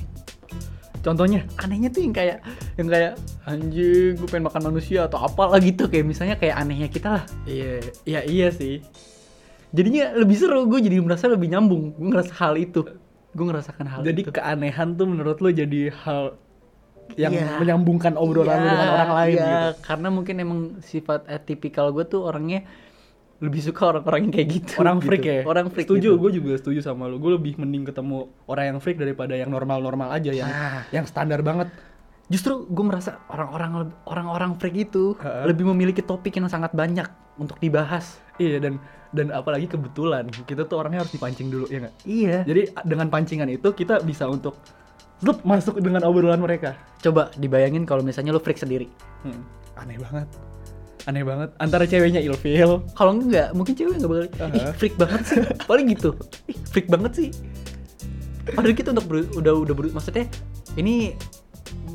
Contohnya? 1.00 1.48
Anehnya 1.56 1.88
tuh 1.88 2.04
yang 2.04 2.12
kayak 2.12 2.44
yang 2.76 2.88
kayak 2.88 3.12
anjing 3.48 4.20
gue 4.20 4.28
pengen 4.28 4.46
makan 4.46 4.62
manusia 4.68 5.08
atau 5.08 5.16
apalah 5.18 5.56
gitu 5.58 5.88
kayak 5.88 6.04
misalnya 6.04 6.36
kayak 6.36 6.60
anehnya 6.60 6.88
kita 6.88 7.08
lah. 7.20 7.24
Iya 7.44 7.80
iya 8.04 8.20
iya 8.22 8.48
sih. 8.52 8.84
Jadinya 9.72 10.12
lebih 10.12 10.36
seru 10.36 10.66
gue 10.68 10.78
jadi 10.78 11.00
merasa 11.00 11.26
lebih 11.26 11.48
nyambung 11.48 11.96
gue 11.96 12.08
ngerasa 12.08 12.32
hal 12.36 12.54
itu. 12.60 12.84
Gue 13.32 13.44
ngerasakan 13.48 13.86
hal 13.88 14.00
jadi 14.04 14.20
itu. 14.22 14.30
keanehan 14.30 14.92
tuh 14.94 15.06
menurut 15.08 15.40
lo 15.40 15.48
jadi 15.48 15.88
hal 16.04 16.36
yang 17.18 17.34
Iya. 17.34 17.58
menyambungkan 17.58 18.14
obrolan 18.14 18.60
Iya, 18.60 18.66
dengan 18.70 18.88
orang 18.92 19.10
lain 19.16 19.34
iya, 19.34 19.42
gitu? 19.42 19.58
Karena 19.82 20.08
mungkin 20.12 20.34
emang 20.36 20.60
sifat 20.84 21.26
eh, 21.26 21.40
tipikal 21.42 21.90
gue 21.90 22.04
tuh 22.06 22.22
orangnya 22.22 22.62
lebih 23.40 23.60
suka 23.62 23.82
orang-orang 23.88 24.28
yang 24.28 24.32
kayak 24.32 24.48
gitu 24.52 24.72
orang 24.76 24.96
gitu. 24.96 25.06
freak 25.08 25.24
ya 25.24 25.38
orang 25.42 25.66
freak 25.68 25.86
setuju 25.88 26.10
gitu. 26.10 26.20
gue 26.20 26.30
juga 26.36 26.52
setuju 26.56 26.80
sama 26.80 27.08
lo 27.08 27.16
gue 27.16 27.32
lebih 27.34 27.56
mending 27.56 27.88
ketemu 27.88 28.16
orang 28.44 28.64
yang 28.68 28.78
freak 28.78 28.96
daripada 28.96 29.32
yang 29.32 29.48
normal-normal 29.48 30.12
aja 30.12 30.28
yang 30.30 30.46
Ah. 30.46 30.84
yang 30.90 31.04
standar 31.04 31.40
banget 31.40 31.72
justru 32.26 32.62
gue 32.62 32.84
merasa 32.84 33.18
orang-orang 33.26 33.90
orang-orang 34.04 34.50
freak 34.54 34.76
itu 34.82 35.16
Heeh. 35.16 35.44
lebih 35.46 35.64
memiliki 35.66 36.00
topik 36.00 36.30
yang 36.32 36.46
sangat 36.46 36.70
banyak 36.70 37.08
untuk 37.34 37.56
dibahas 37.58 38.20
iya 38.36 38.60
dan 38.60 38.76
dan 39.10 39.32
apalagi 39.32 39.66
kebetulan 39.66 40.28
kita 40.44 40.62
tuh 40.62 40.78
orangnya 40.78 41.02
harus 41.02 41.10
dipancing 41.10 41.48
dulu 41.48 41.66
ya 41.66 41.82
nggak 41.82 41.94
iya 42.04 42.44
Jadi 42.44 42.62
dengan 42.84 43.08
pancingan 43.08 43.48
itu 43.48 43.72
kita 43.72 43.98
bisa 44.00 44.24
untuk 44.24 44.54
zup, 45.18 45.42
masuk 45.42 45.76
dengan 45.78 46.04
obrolan 46.04 46.38
mereka. 46.38 46.76
coba 46.98 47.32
dibayangin 47.34 47.82
kalau 47.82 48.00
misalnya 48.00 48.30
lu 48.30 48.38
freak 48.38 48.56
sendiri 48.56 48.86
Hmm, 49.20 49.42
aneh 49.74 49.96
banget. 49.98 50.28
Aneh 51.08 51.24
banget. 51.24 51.56
Antara 51.56 51.88
ceweknya 51.88 52.20
ilfeel. 52.20 52.84
kalau 52.92 53.16
enggak 53.16 53.56
mungkin 53.56 53.72
cewek 53.72 53.96
nggak 53.96 54.10
bakal 54.10 54.24
ih 54.26 54.32
Aha. 54.60 54.70
freak 54.76 54.94
banget 55.00 55.22
sih. 55.24 55.40
Paling 55.64 55.86
gitu. 55.96 56.10
Ih 56.46 56.58
freak 56.68 56.88
banget 56.92 57.12
sih. 57.16 57.28
Padahal 58.50 58.74
kita 58.74 58.92
untuk 58.92 59.06
ber- 59.08 59.30
udah 59.32 59.54
udah 59.64 59.74
ber- 59.74 59.94
maksudnya 59.94 60.26
ini 60.76 61.14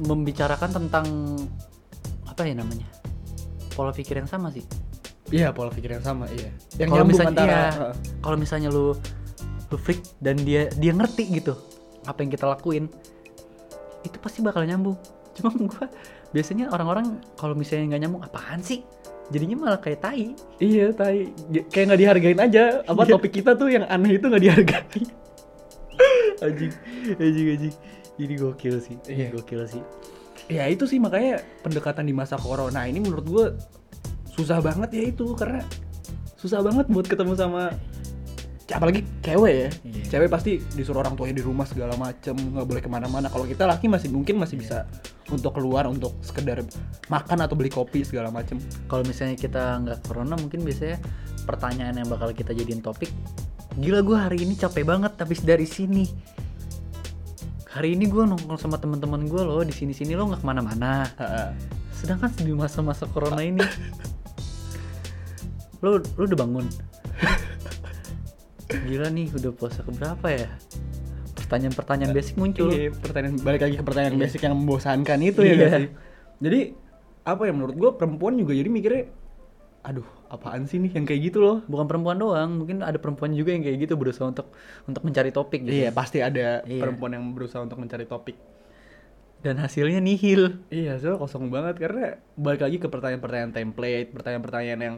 membicarakan 0.02 0.70
tentang 0.74 1.06
apa 2.26 2.42
ya 2.44 2.58
namanya? 2.58 2.88
Pola 3.76 3.92
pikir 3.92 4.18
yang 4.18 4.30
sama 4.30 4.50
sih. 4.50 4.64
Iya, 5.34 5.50
pola 5.52 5.74
pikir 5.74 5.90
yang 5.90 6.06
sama, 6.06 6.30
iya. 6.30 6.54
Yang 6.78 6.90
kalau 6.94 7.06
misalnya 7.06 7.34
antara 7.34 7.50
iya, 7.50 7.70
kalau 8.22 8.38
misalnya 8.38 8.70
lu 8.70 8.94
lu 9.74 9.78
freak 9.82 10.02
dan 10.22 10.38
dia 10.38 10.70
dia 10.78 10.94
ngerti 10.94 11.26
gitu 11.34 11.58
apa 12.06 12.22
yang 12.22 12.30
kita 12.30 12.46
lakuin 12.46 12.86
itu 14.06 14.18
pasti 14.22 14.46
bakal 14.46 14.64
nyambung. 14.64 14.96
Cuma 15.34 15.50
gua 15.70 15.90
biasanya 16.32 16.70
orang-orang 16.70 17.20
kalau 17.36 17.58
misalnya 17.58 17.96
nggak 17.96 18.02
nyambung 18.06 18.24
apaan 18.24 18.62
sih 18.62 18.86
jadinya 19.28 19.56
malah 19.58 19.80
kayak 19.80 20.00
tai 20.00 20.34
Iya, 20.58 20.92
tai. 20.92 21.34
Kayak 21.68 21.86
nggak 21.90 22.00
dihargain 22.00 22.40
aja. 22.40 22.64
Apa 22.84 23.04
Iya. 23.04 23.12
topik 23.14 23.32
kita 23.34 23.52
tuh 23.54 23.68
yang 23.68 23.84
aneh 23.86 24.16
itu 24.16 24.26
nggak 24.26 24.44
dihargai. 24.44 25.04
anjing 26.46 26.72
anjing 27.16 27.48
anjing 27.50 27.76
ini 28.16 28.34
gokil 28.36 28.76
sih 28.80 28.96
ini 29.08 29.28
Iya. 29.28 29.28
gokil 29.32 29.62
sih 29.68 29.84
ya 30.46 30.68
itu 30.68 30.84
sih 30.86 31.00
makanya 31.00 31.40
pendekatan 31.64 32.06
di 32.06 32.14
masa 32.14 32.36
corona 32.36 32.86
ini 32.86 33.00
menurut 33.00 33.26
gue 33.26 33.46
susah 34.32 34.60
banget 34.60 34.90
ya 34.94 35.04
itu 35.10 35.32
karena 35.34 35.64
susah 36.36 36.60
banget 36.62 36.86
buat 36.92 37.08
ketemu 37.08 37.34
sama 37.34 37.72
apalagi 38.68 39.02
cewek 39.24 39.54
ya 39.56 39.70
Iya. 39.88 40.04
cewek 40.12 40.30
pasti 40.30 40.60
disuruh 40.76 41.02
orang 41.02 41.16
tuanya 41.16 41.40
di 41.40 41.46
rumah 41.46 41.64
segala 41.64 41.96
macem 41.96 42.36
nggak 42.36 42.66
boleh 42.68 42.82
ke 42.84 42.90
mana-mana 42.92 43.32
kalau 43.32 43.48
kita 43.48 43.64
laki 43.64 43.88
masih 43.88 44.12
mungkin 44.12 44.36
masih 44.36 44.60
bisa 44.60 44.84
untuk 45.34 45.58
keluar 45.58 45.90
untuk 45.90 46.14
sekedar 46.22 46.62
makan 47.10 47.38
atau 47.42 47.56
beli 47.58 47.74
kopi 47.74 48.06
segala 48.06 48.30
macem. 48.30 48.62
Kalau 48.86 49.02
misalnya 49.02 49.38
kita 49.40 49.82
nggak 49.82 50.00
corona 50.06 50.38
mungkin 50.38 50.62
biasanya 50.62 51.02
pertanyaan 51.46 52.02
yang 52.02 52.10
bakal 52.10 52.34
kita 52.34 52.54
jadiin 52.54 52.82
topik 52.82 53.10
gila 53.76 54.00
gue 54.00 54.16
hari 54.16 54.38
ini 54.48 54.56
capek 54.56 54.88
banget 54.88 55.20
habis 55.20 55.44
dari 55.44 55.68
sini. 55.68 56.08
Hari 57.76 57.92
ini 57.92 58.08
gue 58.08 58.24
nongkrong 58.24 58.56
sama 58.56 58.80
teman-teman 58.80 59.28
gue 59.28 59.42
loh 59.44 59.60
di 59.68 59.76
sini 59.76 59.92
sini 59.92 60.16
lo 60.16 60.32
nggak 60.32 60.40
ke 60.40 60.48
mana-mana. 60.48 61.04
Sedangkan 61.92 62.32
di 62.40 62.56
masa-masa 62.56 63.04
corona 63.12 63.44
ini 63.44 63.64
lu 65.84 66.00
lu 66.00 66.24
udah 66.24 66.40
bangun? 66.40 66.66
Gila 68.88 69.12
nih 69.12 69.28
udah 69.36 69.52
puasa 69.52 69.84
keberapa 69.84 70.28
ya 70.32 70.50
pertanyaan-pertanyaan 71.46 72.12
basic 72.12 72.36
muncul 72.36 72.74
Iya, 72.74 72.90
pertanyaan 72.92 73.38
balik 73.40 73.62
lagi 73.62 73.76
ke 73.78 73.84
pertanyaan 73.86 74.16
Iya. 74.18 74.24
basic 74.26 74.42
yang 74.42 74.56
membosankan 74.58 75.20
itu 75.22 75.40
ya 75.40 75.46
Iya. 75.46 75.56
nggak 75.56 75.72
sih? 75.78 75.88
Jadi 76.42 76.60
apa 77.22 77.42
ya 77.46 77.54
menurut 77.54 77.76
gua 77.76 77.92
perempuan 77.94 78.34
juga 78.36 78.52
jadi 78.52 78.66
mikirnya 78.68 79.04
aduh 79.82 80.06
apaan 80.28 80.66
sih 80.66 80.82
nih 80.82 80.98
yang 80.98 81.06
kayak 81.06 81.30
gitu 81.30 81.38
loh. 81.38 81.58
bukan 81.64 81.86
perempuan 81.86 82.18
doang 82.18 82.58
mungkin 82.58 82.82
ada 82.82 82.98
perempuan 82.98 83.30
juga 83.32 83.54
yang 83.54 83.62
kayak 83.62 83.86
gitu 83.86 83.94
berusaha 83.94 84.26
untuk 84.26 84.50
untuk 84.84 85.06
mencari 85.06 85.30
topik 85.30 85.62
gitu 85.62 85.78
Iya, 85.78 85.94
pasti 85.94 86.26
ada 86.26 86.66
Iya. 86.66 86.82
perempuan 86.82 87.14
yang 87.14 87.26
berusaha 87.32 87.62
untuk 87.62 87.78
mencari 87.78 88.04
topik. 88.04 88.34
dan 89.46 89.62
hasilnya 89.62 90.02
nihil 90.02 90.66
Iya, 90.74 90.98
soalnya 90.98 91.22
kosong 91.22 91.54
banget 91.54 91.78
karena 91.78 92.18
balik 92.34 92.66
lagi 92.66 92.82
ke 92.82 92.90
pertanyaan-pertanyaan 92.90 93.54
template, 93.54 94.10
pertanyaan-pertanyaan 94.10 94.82
yang 94.82 94.96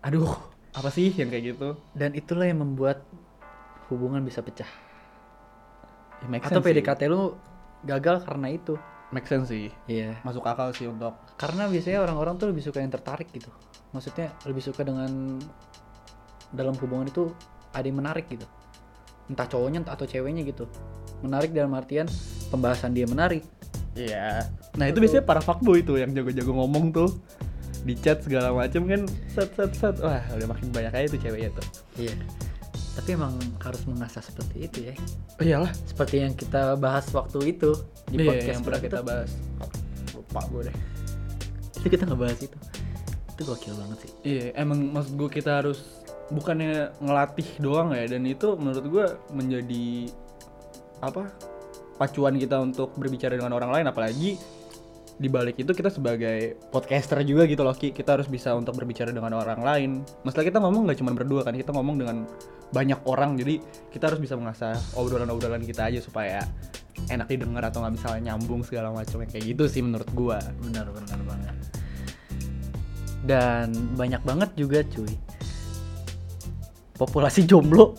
aduh, 0.00 0.32
apa 0.72 0.88
sih 0.88 1.12
yang 1.12 1.28
kayak 1.28 1.52
gitu? 1.52 1.76
dan 1.92 2.16
itulah 2.16 2.48
yang 2.48 2.64
membuat 2.64 3.04
hubungan 3.92 4.24
bisa 4.24 4.40
pecah 4.40 4.68
Ya, 6.22 6.26
make 6.28 6.44
atau 6.44 6.60
sense 6.60 6.66
sih. 6.66 6.74
PDKT 6.80 7.00
lu 7.12 7.36
gagal 7.84 8.24
karena 8.24 8.48
itu. 8.52 8.74
Make 9.14 9.28
sense 9.28 9.48
sih. 9.52 9.70
iya. 9.86 10.18
Masuk 10.26 10.42
akal 10.44 10.74
sih 10.74 10.90
untuk 10.90 11.14
karena 11.38 11.70
biasanya 11.70 12.02
orang-orang 12.02 12.34
tuh 12.40 12.50
lebih 12.50 12.64
suka 12.64 12.82
yang 12.82 12.90
tertarik 12.90 13.28
gitu. 13.30 13.48
Maksudnya 13.94 14.34
lebih 14.48 14.62
suka 14.64 14.82
dengan 14.82 15.38
dalam 16.50 16.74
hubungan 16.78 17.06
itu 17.06 17.30
ada 17.70 17.86
yang 17.86 17.98
menarik 18.02 18.26
gitu. 18.26 18.46
Entah 19.30 19.46
cowoknya 19.46 19.86
entah 19.86 19.94
atau 19.94 20.06
ceweknya 20.08 20.42
gitu. 20.42 20.66
Menarik 21.22 21.54
dalam 21.54 21.74
artian 21.76 22.10
pembahasan 22.50 22.96
dia 22.96 23.06
menarik. 23.06 23.46
Iya. 23.96 24.50
Nah 24.76 24.86
itu 24.90 24.98
biasanya 25.00 25.24
para 25.24 25.40
fuckboy 25.40 25.80
tuh 25.86 26.02
yang 26.02 26.10
jago-jago 26.12 26.52
ngomong 26.52 26.90
tuh. 26.90 27.10
Di 27.86 27.94
chat 27.94 28.18
segala 28.18 28.50
macem 28.50 28.82
kan 28.90 29.06
set 29.30 29.54
set 29.54 29.70
set. 29.78 29.94
Wah 30.02 30.18
udah 30.34 30.48
makin 30.50 30.74
banyak 30.74 30.90
aja 30.90 31.06
tuh 31.14 31.20
ceweknya 31.22 31.50
tuh. 31.54 31.66
iya 32.02 32.14
tapi 32.96 33.12
emang 33.12 33.36
harus 33.60 33.84
mengasah 33.84 34.18
seperti 34.20 34.56
itu 34.62 34.78
ya 34.82 34.94
Oh 35.36 35.44
iyalah. 35.44 35.72
seperti 35.84 36.14
yang 36.18 36.32
kita 36.32 36.74
bahas 36.74 37.04
waktu 37.10 37.52
itu 37.52 37.76
di 38.06 38.16
Iya, 38.16 38.26
podcast 38.26 38.48
yang 38.50 38.64
pernah 38.64 38.80
kita 38.80 38.98
itu? 38.98 39.06
bahas. 39.06 39.30
Lupa 40.10 40.40
gue 40.48 40.62
deh. 40.64 40.76
itu 41.76 41.86
kita 41.86 42.02
nggak 42.04 42.18
bahas 42.18 42.38
itu 42.40 42.56
itu 43.28 43.42
gokil 43.44 43.74
banget 43.76 43.98
sih 44.00 44.12
Iya, 44.24 44.44
emang 44.56 44.78
maksud 44.90 45.12
gue 45.14 45.28
kita 45.30 45.60
harus 45.60 45.78
bukannya 46.26 46.72
ngelatih 46.98 47.48
doang 47.58 47.92
ya 47.92 48.08
dan 48.08 48.24
itu 48.24 48.56
menurut 48.56 48.84
gue 48.84 49.06
menjadi 49.30 49.86
apa 50.98 51.28
pacuan 51.94 52.34
kita 52.34 52.56
untuk 52.58 52.90
berbicara 52.94 53.36
dengan 53.36 53.52
orang 53.52 53.70
lain 53.70 53.86
apalagi 53.86 54.40
di 55.16 55.32
balik 55.32 55.56
itu 55.56 55.72
kita 55.72 55.88
sebagai 55.88 56.60
podcaster 56.68 57.24
juga 57.24 57.48
gitu 57.48 57.64
loh 57.64 57.72
Ki. 57.72 57.92
Kita 57.92 58.20
harus 58.20 58.28
bisa 58.28 58.52
untuk 58.52 58.76
berbicara 58.76 59.08
dengan 59.08 59.32
orang 59.40 59.60
lain. 59.64 59.90
Masalah 60.28 60.44
kita 60.44 60.60
ngomong 60.60 60.88
nggak 60.88 60.98
cuma 61.00 61.16
berdua 61.16 61.40
kan 61.40 61.56
kita 61.56 61.72
ngomong 61.72 61.96
dengan 61.96 62.16
banyak 62.72 63.00
orang. 63.08 63.40
Jadi 63.40 63.60
kita 63.88 64.12
harus 64.12 64.20
bisa 64.20 64.36
mengasah 64.36 64.76
obrolan-obrolan 64.92 65.64
kita 65.64 65.88
aja 65.88 66.04
supaya 66.04 66.44
enak 67.08 67.28
didengar 67.32 67.64
atau 67.72 67.80
nggak 67.80 67.94
misalnya 67.96 68.32
nyambung 68.32 68.60
segala 68.60 68.92
macam 68.92 69.24
kayak 69.24 69.44
gitu 69.56 69.64
sih 69.68 69.80
menurut 69.80 70.08
gua. 70.12 70.36
Benar 70.60 70.92
benar 70.92 71.20
banget. 71.24 71.56
Dan 73.24 73.72
banyak 73.96 74.20
banget 74.20 74.50
juga 74.52 74.84
cuy. 74.84 75.12
Populasi 76.96 77.44
jomblo 77.48 77.96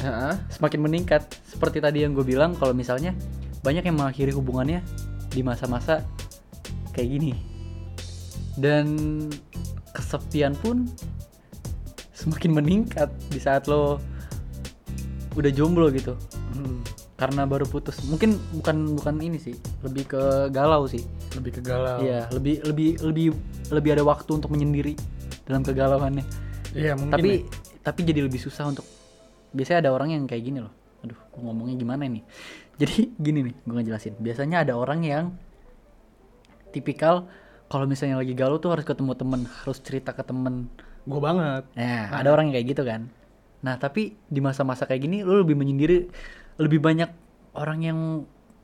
Heeh. 0.00 0.34
semakin 0.48 0.80
meningkat. 0.80 1.28
Seperti 1.44 1.84
tadi 1.84 2.04
yang 2.04 2.16
gue 2.16 2.24
bilang 2.24 2.56
kalau 2.56 2.72
misalnya 2.72 3.12
banyak 3.60 3.84
yang 3.84 3.96
mengakhiri 4.00 4.32
hubungannya 4.32 4.80
di 5.30 5.44
masa-masa 5.44 6.02
kayak 6.92 7.08
gini. 7.18 7.32
Dan 8.58 8.86
kesepian 9.94 10.54
pun 10.58 10.86
semakin 12.12 12.52
meningkat 12.52 13.08
di 13.32 13.40
saat 13.40 13.66
lo 13.70 14.02
udah 15.38 15.50
jomblo 15.54 15.88
gitu. 15.94 16.18
Hmm, 16.52 16.82
karena 17.16 17.46
baru 17.48 17.64
putus. 17.64 18.02
Mungkin 18.04 18.36
bukan 18.60 18.98
bukan 18.98 19.14
ini 19.22 19.38
sih. 19.40 19.56
Lebih 19.86 20.04
ke 20.10 20.22
galau 20.52 20.84
sih. 20.90 21.02
Lebih 21.38 21.58
ke 21.58 21.62
galau. 21.64 22.02
Iya 22.02 22.28
lebih 22.34 22.66
lebih 22.66 22.90
lebih 23.00 23.26
lebih 23.70 23.90
ada 23.96 24.04
waktu 24.04 24.30
untuk 24.36 24.50
menyendiri 24.52 24.98
dalam 25.46 25.62
kegalauannya. 25.62 26.26
Iya 26.76 26.94
mungkin 26.98 27.14
tapi 27.14 27.30
ya. 27.42 27.82
tapi 27.82 28.00
jadi 28.06 28.20
lebih 28.26 28.38
susah 28.38 28.70
untuk 28.70 28.86
biasanya 29.50 29.88
ada 29.88 29.90
orang 29.94 30.14
yang 30.14 30.22
kayak 30.26 30.42
gini 30.44 30.58
loh. 30.62 30.74
Aduh 31.00 31.16
ngomongnya 31.40 31.80
gimana 31.80 32.04
nih 32.04 32.20
jadi 32.80 33.12
gini 33.20 33.38
nih 33.44 33.54
gue 33.60 33.74
ngejelasin. 33.76 34.14
Biasanya 34.16 34.64
ada 34.64 34.72
orang 34.80 35.04
yang 35.04 35.24
tipikal 36.70 37.26
kalau 37.66 37.84
misalnya 37.84 38.16
lagi 38.16 38.32
galau 38.32 38.56
tuh 38.56 38.70
harus 38.70 38.82
ketemu 38.82 39.12
temen 39.14 39.40
harus 39.46 39.78
cerita 39.78 40.10
ke 40.10 40.22
temen 40.22 40.66
gue 41.02 41.20
banget 41.20 41.64
nah 41.74 42.10
ada 42.12 42.28
orang 42.28 42.48
yang 42.48 42.54
kayak 42.56 42.68
gitu 42.68 42.82
kan 42.82 43.10
nah 43.60 43.76
tapi 43.76 44.16
di 44.24 44.40
masa-masa 44.40 44.84
kayak 44.84 45.02
gini 45.02 45.20
lu 45.20 45.42
lebih 45.42 45.54
menyendiri 45.54 46.08
lebih 46.56 46.78
banyak 46.78 47.10
orang 47.52 47.78
yang 47.80 47.98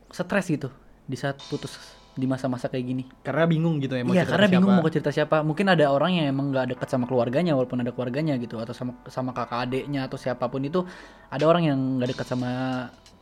stres 0.09 0.47
gitu 0.47 0.71
di 1.05 1.15
saat 1.15 1.37
putus 1.47 1.77
di 2.17 2.25
masa-masa 2.25 2.73
kayak 2.73 2.85
gini 2.87 3.05
karena 3.21 3.45
bingung 3.45 3.77
gitu 3.77 3.93
ya 3.93 4.01
mau 4.01 4.11
Iya 4.11 4.25
cerita 4.25 4.33
karena 4.33 4.47
bingung 4.49 4.73
siapa. 4.73 4.81
mau 4.81 4.89
ke 4.89 4.91
cerita 4.91 5.11
siapa. 5.13 5.37
Mungkin 5.45 5.67
ada 5.69 5.85
orang 5.93 6.17
yang 6.17 6.27
emang 6.33 6.49
nggak 6.49 6.67
dekat 6.73 6.89
sama 6.89 7.05
keluarganya 7.05 7.53
walaupun 7.53 7.85
ada 7.85 7.93
keluarganya 7.93 8.41
gitu 8.41 8.57
atau 8.57 8.73
sama 8.73 8.97
sama 9.05 9.37
kakak 9.37 9.69
adiknya 9.69 10.09
atau 10.09 10.17
siapa 10.17 10.49
pun 10.49 10.65
itu 10.65 10.81
ada 11.29 11.45
orang 11.45 11.69
yang 11.69 11.79
nggak 12.01 12.17
dekat 12.17 12.25
sama 12.25 12.51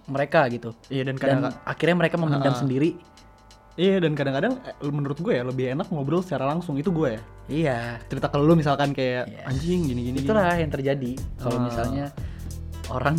mereka 0.07 0.47
gitu. 0.47 0.79
iya 0.95 1.03
dan 1.03 1.19
Dan 1.19 1.43
akhirnya 1.67 1.97
mereka 1.99 2.23
memendam 2.23 2.55
Ha-ha. 2.55 2.63
sendiri. 2.63 2.95
Iya 3.75 3.99
dan 3.99 4.15
kadang-kadang 4.15 4.55
eh, 4.61 4.87
menurut 4.87 5.19
gue 5.19 5.33
ya 5.33 5.43
lebih 5.43 5.73
enak 5.73 5.89
ngobrol 5.89 6.21
secara 6.21 6.47
langsung 6.47 6.75
itu 6.75 6.91
gue 6.91 7.17
ya 7.17 7.23
Iya. 7.45 7.79
cerita 8.07 8.27
ke 8.27 8.39
lu 8.39 8.55
misalkan 8.55 8.91
kayak 8.91 9.27
Iya. 9.27 9.43
anjing 9.47 9.81
gini 9.85 10.01
gini 10.09 10.19
Itulah 10.23 10.55
yang 10.55 10.71
terjadi 10.71 11.13
kalau 11.37 11.59
Ah. 11.59 11.65
misalnya 11.65 12.07
orang 12.89 13.19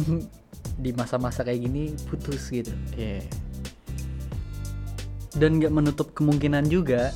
di 0.76 0.92
masa-masa 0.92 1.42
kayak 1.42 1.62
gini 1.62 1.84
putus 2.06 2.50
gitu. 2.50 2.72
iya 2.96 3.24
Dan 5.36 5.60
nggak 5.60 5.70
menutup 5.70 6.08
kemungkinan 6.14 6.66
juga 6.66 7.12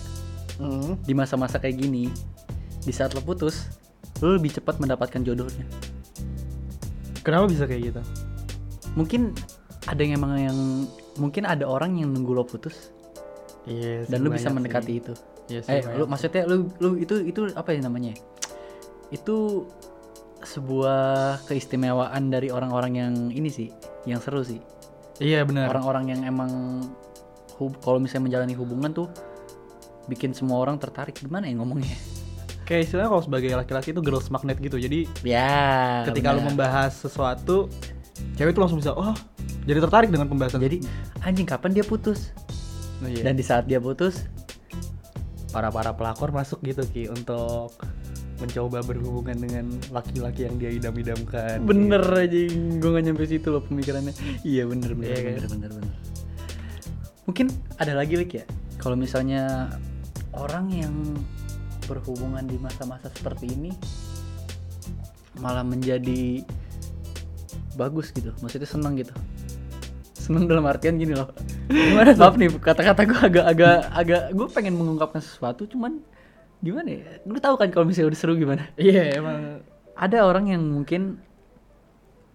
Hmm. 0.60 1.00
di 1.00 1.16
masa-masa 1.16 1.56
kayak 1.56 1.80
gini 1.80 2.12
di 2.80 2.92
saat 2.92 3.16
lo 3.16 3.24
putus 3.24 3.72
lo 4.20 4.36
lebih 4.36 4.52
cepat 4.52 4.76
mendapatkan 4.78 5.24
jodohnya. 5.24 5.64
kenapa 7.20 7.48
bisa 7.48 7.64
kayak 7.64 7.90
gitu 7.90 8.02
mungkin 8.92 9.32
ada 9.86 10.00
yang 10.00 10.20
emang 10.20 10.34
yang 10.36 10.60
mungkin 11.16 11.44
ada 11.44 11.64
orang 11.64 11.96
yang 11.96 12.12
nunggu 12.12 12.32
lo 12.34 12.44
putus 12.44 12.92
iya 13.66 14.06
dan 14.06 14.20
lu 14.22 14.30
bisa 14.30 14.48
mendekati 14.48 14.94
itu. 15.00 15.14
iya 15.50 15.60
eh, 15.66 15.82
lu 15.98 16.06
maksudnya 16.06 16.46
lu 16.46 16.70
lu 16.78 16.96
itu 16.96 17.20
itu 17.24 17.50
apa 17.54 17.74
ya 17.74 17.82
namanya? 17.82 18.14
Itu 19.10 19.66
sebuah 20.40 21.44
keistimewaan 21.46 22.32
dari 22.32 22.48
orang-orang 22.48 22.94
yang 22.96 23.14
ini 23.30 23.50
sih, 23.50 23.68
yang 24.06 24.24
seru 24.24 24.40
sih. 24.40 24.62
iya 25.20 25.44
benar 25.44 25.68
Orang-orang 25.68 26.16
yang 26.16 26.22
emang 26.24 26.80
kalau 27.84 28.00
misalnya 28.00 28.32
menjalani 28.32 28.56
hubungan 28.56 28.96
tuh 28.96 29.08
bikin 30.08 30.32
semua 30.32 30.64
orang 30.64 30.80
tertarik 30.80 31.20
gimana 31.20 31.44
ya 31.46 31.60
ngomongnya? 31.60 31.92
kayak 32.64 32.86
istilahnya 32.86 33.10
kalau 33.10 33.24
sebagai 33.26 33.50
laki-laki 33.52 33.90
itu 33.90 34.00
girls 34.00 34.30
magnet 34.30 34.62
gitu 34.62 34.78
jadi 34.78 35.10
Ya. 35.26 36.06
ketika 36.06 36.32
lu 36.32 36.40
benar. 36.40 36.54
membahas 36.54 36.94
sesuatu 36.96 37.66
cewek 38.38 38.54
tuh 38.54 38.62
langsung 38.62 38.78
bisa 38.78 38.94
oh 38.94 39.18
jadi 39.66 39.82
tertarik 39.82 40.08
dengan 40.08 40.30
pembahasan 40.30 40.62
jadi 40.62 40.78
anjing 41.20 41.44
kapan 41.44 41.74
dia 41.74 41.82
putus? 41.82 42.30
Nah, 43.00 43.10
iya. 43.10 43.24
Dan 43.24 43.40
di 43.40 43.44
saat 43.46 43.66
dia 43.66 43.80
putus, 43.80 44.28
para 45.50 45.72
para 45.72 45.96
pelakor 45.96 46.30
masuk 46.36 46.62
gitu 46.62 46.84
ki 46.86 47.10
untuk 47.10 47.74
mencoba 48.40 48.80
berhubungan 48.88 49.36
dengan 49.36 49.66
laki-laki 49.92 50.48
yang 50.48 50.56
dia 50.56 50.72
idam-idamkan. 50.72 51.60
Bener 51.68 52.00
aja 52.08 52.40
gue 52.56 52.90
gak 52.90 53.04
nyampe 53.04 53.28
situ 53.28 53.52
loh 53.52 53.60
pemikirannya. 53.60 54.16
Iya 54.48 54.64
bener 54.64 54.96
bener 54.96 55.12
Iya 55.12 55.20
kan? 55.20 55.32
bener, 55.36 55.48
bener 55.52 55.72
bener. 55.76 55.96
Mungkin 57.28 57.48
ada 57.78 57.94
lagi 58.00 58.16
Lik 58.16 58.32
ya? 58.40 58.46
Kalau 58.80 58.96
misalnya 58.96 59.68
orang 60.32 60.72
yang 60.72 60.96
berhubungan 61.84 62.48
di 62.48 62.56
masa-masa 62.56 63.12
seperti 63.12 63.52
ini 63.52 63.76
malah 65.44 65.68
menjadi 65.68 66.48
bagus 67.76 68.16
gitu. 68.16 68.32
Maksudnya 68.40 68.70
seneng 68.72 68.96
gitu 68.96 69.12
seneng 70.30 70.46
dalam 70.46 70.62
artian 70.70 71.02
gini 71.02 71.18
loh 71.18 71.34
gimana 71.66 72.14
maaf 72.14 72.38
nih 72.38 72.54
kata-kata 72.54 73.02
gue 73.02 73.20
agak 73.42 73.78
agak 73.90 74.22
gue 74.30 74.48
pengen 74.54 74.78
mengungkapkan 74.78 75.18
sesuatu 75.20 75.66
cuman 75.66 75.98
gimana 76.62 77.02
ya 77.02 77.18
lu 77.26 77.42
tahu 77.42 77.58
kan 77.58 77.74
kalau 77.74 77.90
misalnya 77.90 78.14
udah 78.14 78.20
seru 78.20 78.38
gimana 78.38 78.70
iya 78.78 79.18
emang 79.18 79.66
ada 79.98 80.22
orang 80.22 80.54
yang 80.54 80.62
mungkin 80.62 81.18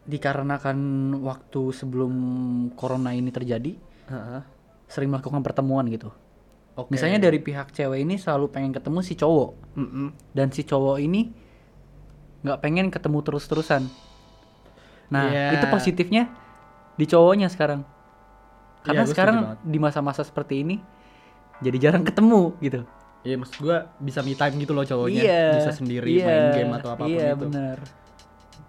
dikarenakan 0.04 0.76
waktu 1.24 1.72
sebelum 1.72 2.12
corona 2.76 3.16
ini 3.16 3.32
terjadi 3.32 3.72
Heeh. 4.10 4.40
sering 4.84 5.08
melakukan 5.08 5.40
pertemuan 5.40 5.88
gitu. 5.88 6.12
Oke. 6.76 6.92
Misalnya 6.92 7.16
dari 7.22 7.40
pihak 7.40 7.72
cewek 7.72 8.04
ini 8.04 8.20
selalu 8.20 8.52
pengen 8.52 8.76
ketemu 8.76 9.00
si 9.00 9.16
cowok 9.16 9.50
Mm-mm. 9.80 10.12
dan 10.36 10.52
si 10.52 10.60
cowok 10.60 11.00
ini 11.00 11.32
nggak 12.44 12.60
pengen 12.60 12.92
ketemu 12.92 13.18
terus-terusan. 13.24 13.88
Nah 15.08 15.24
Iya. 15.32 15.56
itu 15.56 15.66
positifnya 15.72 16.28
di 16.94 17.04
cowoknya 17.04 17.48
sekarang. 17.50 17.82
Iya, 17.82 18.82
Karena 18.84 19.02
setuju 19.02 19.12
sekarang 19.16 19.36
di 19.64 19.78
masa-masa 19.80 20.22
seperti 20.22 20.60
ini 20.60 20.76
jadi 21.64 21.90
jarang 21.90 22.04
ketemu 22.04 22.52
gitu. 22.60 22.84
Iya 23.24 23.40
maksud 23.40 23.56
gua 23.64 23.88
bisa 23.96 24.20
me 24.20 24.36
time 24.36 24.54
gitu 24.60 24.76
loh 24.76 24.84
cowoknya. 24.84 25.22
Iya 25.24 25.44
bisa 25.56 25.72
sendiri 25.72 26.10
iya, 26.20 26.26
main 26.28 26.46
game 26.52 26.72
atau 26.76 26.88
apa 26.92 27.04
pun 27.04 27.08
iya 27.08 27.32
itu 27.32 27.44
benar 27.48 27.78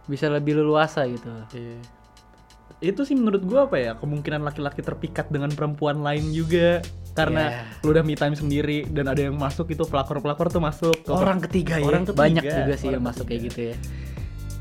bisa 0.06 0.26
lebih 0.30 0.62
leluasa 0.62 1.04
gitu. 1.10 1.30
Iya. 1.54 1.80
itu 2.84 3.08
sih 3.08 3.16
menurut 3.16 3.40
gua 3.48 3.72
apa 3.72 3.80
ya 3.80 3.92
kemungkinan 3.96 4.44
laki-laki 4.44 4.84
terpikat 4.84 5.32
dengan 5.32 5.48
perempuan 5.52 6.04
lain 6.04 6.32
juga. 6.36 6.84
Karena 7.16 7.48
Iya. 7.48 7.88
lu 7.88 7.96
udah 7.96 8.04
me 8.04 8.16
time 8.20 8.36
sendiri 8.36 8.84
dan 8.92 9.08
ada 9.08 9.24
yang 9.24 9.40
masuk 9.40 9.72
itu 9.72 9.88
pelakor-pelakor 9.88 10.52
tuh 10.52 10.60
masuk. 10.60 10.96
Ke 11.08 11.16
orang 11.16 11.40
ketiga 11.40 11.80
ya. 11.80 11.88
Orang 11.88 12.04
ketiga, 12.04 12.20
banyak 12.20 12.44
juga 12.44 12.74
sih 12.76 12.92
yang 12.92 13.00
orang 13.00 13.06
masuk 13.16 13.26
kayak 13.32 13.42
gitu 13.48 13.60
ya 13.72 13.76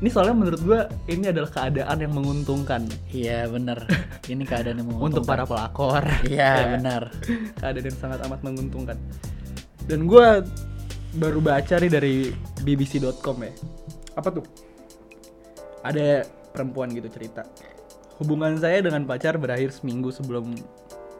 ini 0.03 0.09
soalnya 0.11 0.35
menurut 0.35 0.61
gua 0.63 0.91
ini 1.07 1.31
adalah 1.31 1.47
keadaan 1.47 1.97
yang 2.03 2.11
menguntungkan. 2.11 2.83
Iya 3.07 3.47
benar. 3.47 3.87
Ini 4.27 4.43
keadaan 4.43 4.83
yang 4.83 4.89
untuk 5.07 5.23
para 5.23 5.47
pelakor. 5.47 6.03
Iya 6.27 6.51
Ya. 6.67 6.67
benar. 6.75 7.15
Keadaan 7.55 7.85
yang 7.87 7.97
sangat 7.99 8.19
amat 8.27 8.43
menguntungkan. 8.43 8.99
Dan 9.87 10.03
gua 10.03 10.43
baru 11.15 11.39
baca 11.39 11.79
nih 11.79 11.91
dari 11.91 12.15
bbc.com 12.67 13.37
ya. 13.39 13.53
Apa 14.19 14.29
tuh? 14.35 14.43
Ada 15.85 16.27
perempuan 16.51 16.91
gitu 16.91 17.07
cerita. 17.07 17.47
Hubungan 18.19 18.59
saya 18.59 18.83
dengan 18.83 19.07
pacar 19.07 19.39
berakhir 19.39 19.71
seminggu 19.71 20.11
sebelum 20.11 20.55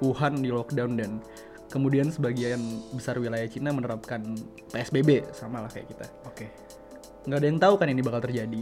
Wuhan 0.03 0.43
di 0.43 0.51
lockdown 0.51 0.99
dan 0.99 1.23
kemudian 1.71 2.11
sebagian 2.11 2.59
besar 2.91 3.15
wilayah 3.15 3.47
Cina 3.47 3.71
menerapkan 3.71 4.35
PSBB 4.75 5.23
sama 5.31 5.63
lah 5.63 5.71
kayak 5.71 5.87
kita. 5.95 6.07
Oke 6.27 6.64
nggak 7.25 7.39
ada 7.41 7.47
yang 7.49 7.59
tahu 7.61 7.73
kan 7.81 7.89
ini 7.89 8.01
bakal 8.05 8.21
terjadi 8.23 8.61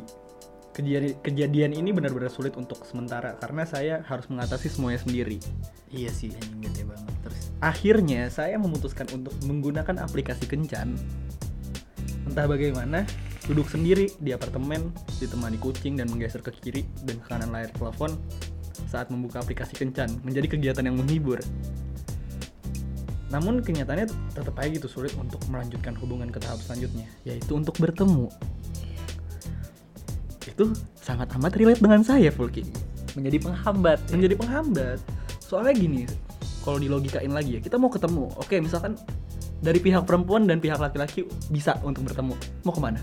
kejadian, 0.74 1.16
kejadian 1.22 1.72
ini 1.78 1.94
benar-benar 1.94 2.32
sulit 2.34 2.58
untuk 2.58 2.82
sementara 2.88 3.38
karena 3.38 3.64
saya 3.68 4.02
harus 4.08 4.26
mengatasi 4.32 4.72
semuanya 4.72 5.04
sendiri 5.04 5.38
iya 5.94 6.10
sih 6.10 6.34
anjing 6.34 6.64
bete 6.64 6.82
banget 6.88 7.16
terus 7.22 7.54
Akhirnya 7.64 8.28
saya 8.28 8.60
memutuskan 8.60 9.08
untuk 9.16 9.32
menggunakan 9.48 10.04
aplikasi 10.04 10.52
kencan. 10.52 11.00
Entah 12.28 12.44
bagaimana, 12.44 13.08
duduk 13.48 13.72
sendiri 13.72 14.12
di 14.20 14.36
apartemen, 14.36 14.92
ditemani 15.24 15.56
kucing 15.64 15.96
dan 15.96 16.12
menggeser 16.12 16.44
ke 16.44 16.52
kiri 16.60 16.84
dan 17.08 17.24
ke 17.24 17.26
kanan 17.32 17.56
layar 17.56 17.72
telepon 17.72 18.20
saat 18.92 19.08
membuka 19.08 19.40
aplikasi 19.40 19.80
kencan 19.80 20.12
menjadi 20.28 20.52
kegiatan 20.52 20.84
yang 20.84 21.00
menghibur. 21.00 21.40
Namun 23.32 23.64
kenyataannya 23.64 24.12
tetap 24.36 24.60
aja 24.60 24.68
gitu 24.68 24.92
sulit 24.92 25.16
untuk 25.16 25.40
melanjutkan 25.48 25.96
hubungan 26.04 26.28
ke 26.36 26.44
tahap 26.44 26.60
selanjutnya, 26.60 27.08
yaitu 27.24 27.56
untuk 27.56 27.80
bertemu. 27.80 28.28
Itu 30.54 30.78
sangat 30.94 31.34
amat 31.34 31.58
relate 31.58 31.82
dengan 31.82 32.06
saya, 32.06 32.30
Fulking 32.30 32.94
menjadi 33.18 33.38
penghambat 33.42 34.00
ya. 34.10 34.12
menjadi 34.18 34.36
penghambat. 34.38 35.00
Soalnya 35.44 35.74
gini, 35.78 36.02
kalau 36.66 36.78
dilogikain 36.82 37.32
lagi 37.32 37.58
ya, 37.58 37.62
kita 37.62 37.78
mau 37.78 37.90
ketemu. 37.90 38.30
Oke, 38.42 38.58
misalkan 38.60 38.98
dari 39.64 39.80
pihak 39.80 40.04
perempuan 40.04 40.50
dan 40.50 40.60
pihak 40.60 40.82
laki-laki 40.82 41.26
bisa 41.48 41.78
untuk 41.86 42.10
bertemu. 42.10 42.36
Mau 42.66 42.74
ke 42.74 42.82
mana? 42.82 43.02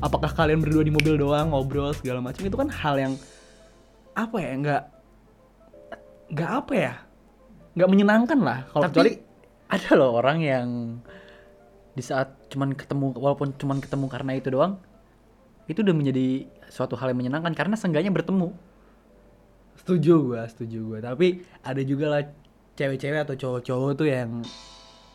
Apakah 0.00 0.32
kalian 0.32 0.64
berdua 0.64 0.80
di 0.80 0.92
mobil 0.94 1.20
doang 1.20 1.52
ngobrol 1.52 1.92
segala 1.92 2.24
macam? 2.24 2.40
Itu 2.40 2.56
kan 2.56 2.72
hal 2.72 2.96
yang 2.96 3.12
apa 4.16 4.36
ya? 4.40 4.52
Nggak 4.56 4.82
nggak 6.32 6.50
apa 6.64 6.72
ya? 6.72 6.92
Nggak 7.76 7.90
menyenangkan 7.92 8.38
lah. 8.40 8.58
Kalau 8.72 8.88
tapi 8.88 8.92
kecuali 8.96 9.12
ada 9.70 9.90
loh 10.00 10.10
orang 10.16 10.38
yang 10.40 10.66
di 11.92 12.00
saat 12.00 12.32
cuman 12.48 12.72
ketemu 12.72 13.12
walaupun 13.18 13.52
cuman 13.60 13.82
ketemu 13.82 14.06
karena 14.08 14.32
itu 14.38 14.48
doang 14.48 14.80
itu 15.66 15.82
udah 15.82 15.94
menjadi 15.94 16.48
suatu 16.70 16.94
hal 16.96 17.12
yang 17.12 17.18
menyenangkan 17.20 17.52
karena 17.52 17.74
seenggaknya 17.74 18.12
bertemu 18.14 18.54
setuju 19.80 20.12
gua, 20.20 20.42
setuju 20.44 20.78
gua. 20.84 20.98
Tapi 21.00 21.40
ada 21.64 21.80
juga 21.80 22.06
lah 22.12 22.22
cewek-cewek 22.76 23.24
atau 23.24 23.34
cowok-cowok 23.34 23.90
tuh 23.96 24.06
yang 24.12 24.44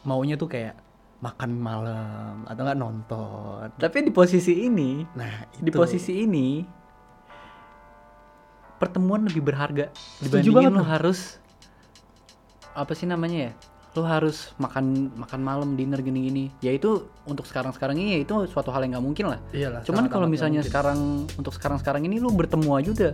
maunya 0.04 0.36
tuh 0.38 0.50
kayak 0.50 0.74
makan 1.22 1.58
malam 1.58 2.43
atau 2.46 2.62
nggak 2.62 2.78
nonton. 2.78 3.65
tapi 3.80 4.06
di 4.06 4.12
posisi 4.13 4.67
ini 4.67 5.02
Nah, 5.17 5.48
di 5.58 5.72
itu. 5.72 5.78
posisi 5.78 6.22
ini 6.22 6.62
pertemuan 8.78 9.26
lebih 9.26 9.41
berharga 9.41 9.89
Setuju 10.22 10.52
dibandingin 10.52 10.76
lo 10.76 10.84
harus 10.86 11.39
apa 12.76 12.91
sih 12.91 13.08
namanya 13.08 13.50
ya 13.50 13.54
lo 13.95 14.03
harus 14.03 14.51
makan 14.60 15.15
makan 15.15 15.39
malam 15.39 15.69
dinner 15.79 16.03
gini-gini 16.03 16.51
ya 16.60 16.75
itu 16.75 17.08
untuk 17.23 17.47
sekarang-sekarang 17.47 17.95
ini 17.95 18.19
ya 18.19 18.19
itu 18.27 18.36
suatu 18.51 18.69
hal 18.75 18.84
yang 18.84 18.99
nggak 18.99 19.05
mungkin 19.08 19.25
lah 19.31 19.39
Iyalah, 19.55 19.81
cuman 19.88 20.12
kalau 20.12 20.27
misalnya 20.27 20.60
sekarang 20.62 21.23
untuk 21.39 21.55
sekarang-sekarang 21.55 22.03
ini 22.03 22.19
lu 22.19 22.29
bertemu 22.36 22.69
aja 22.75 22.89
udah 22.91 23.13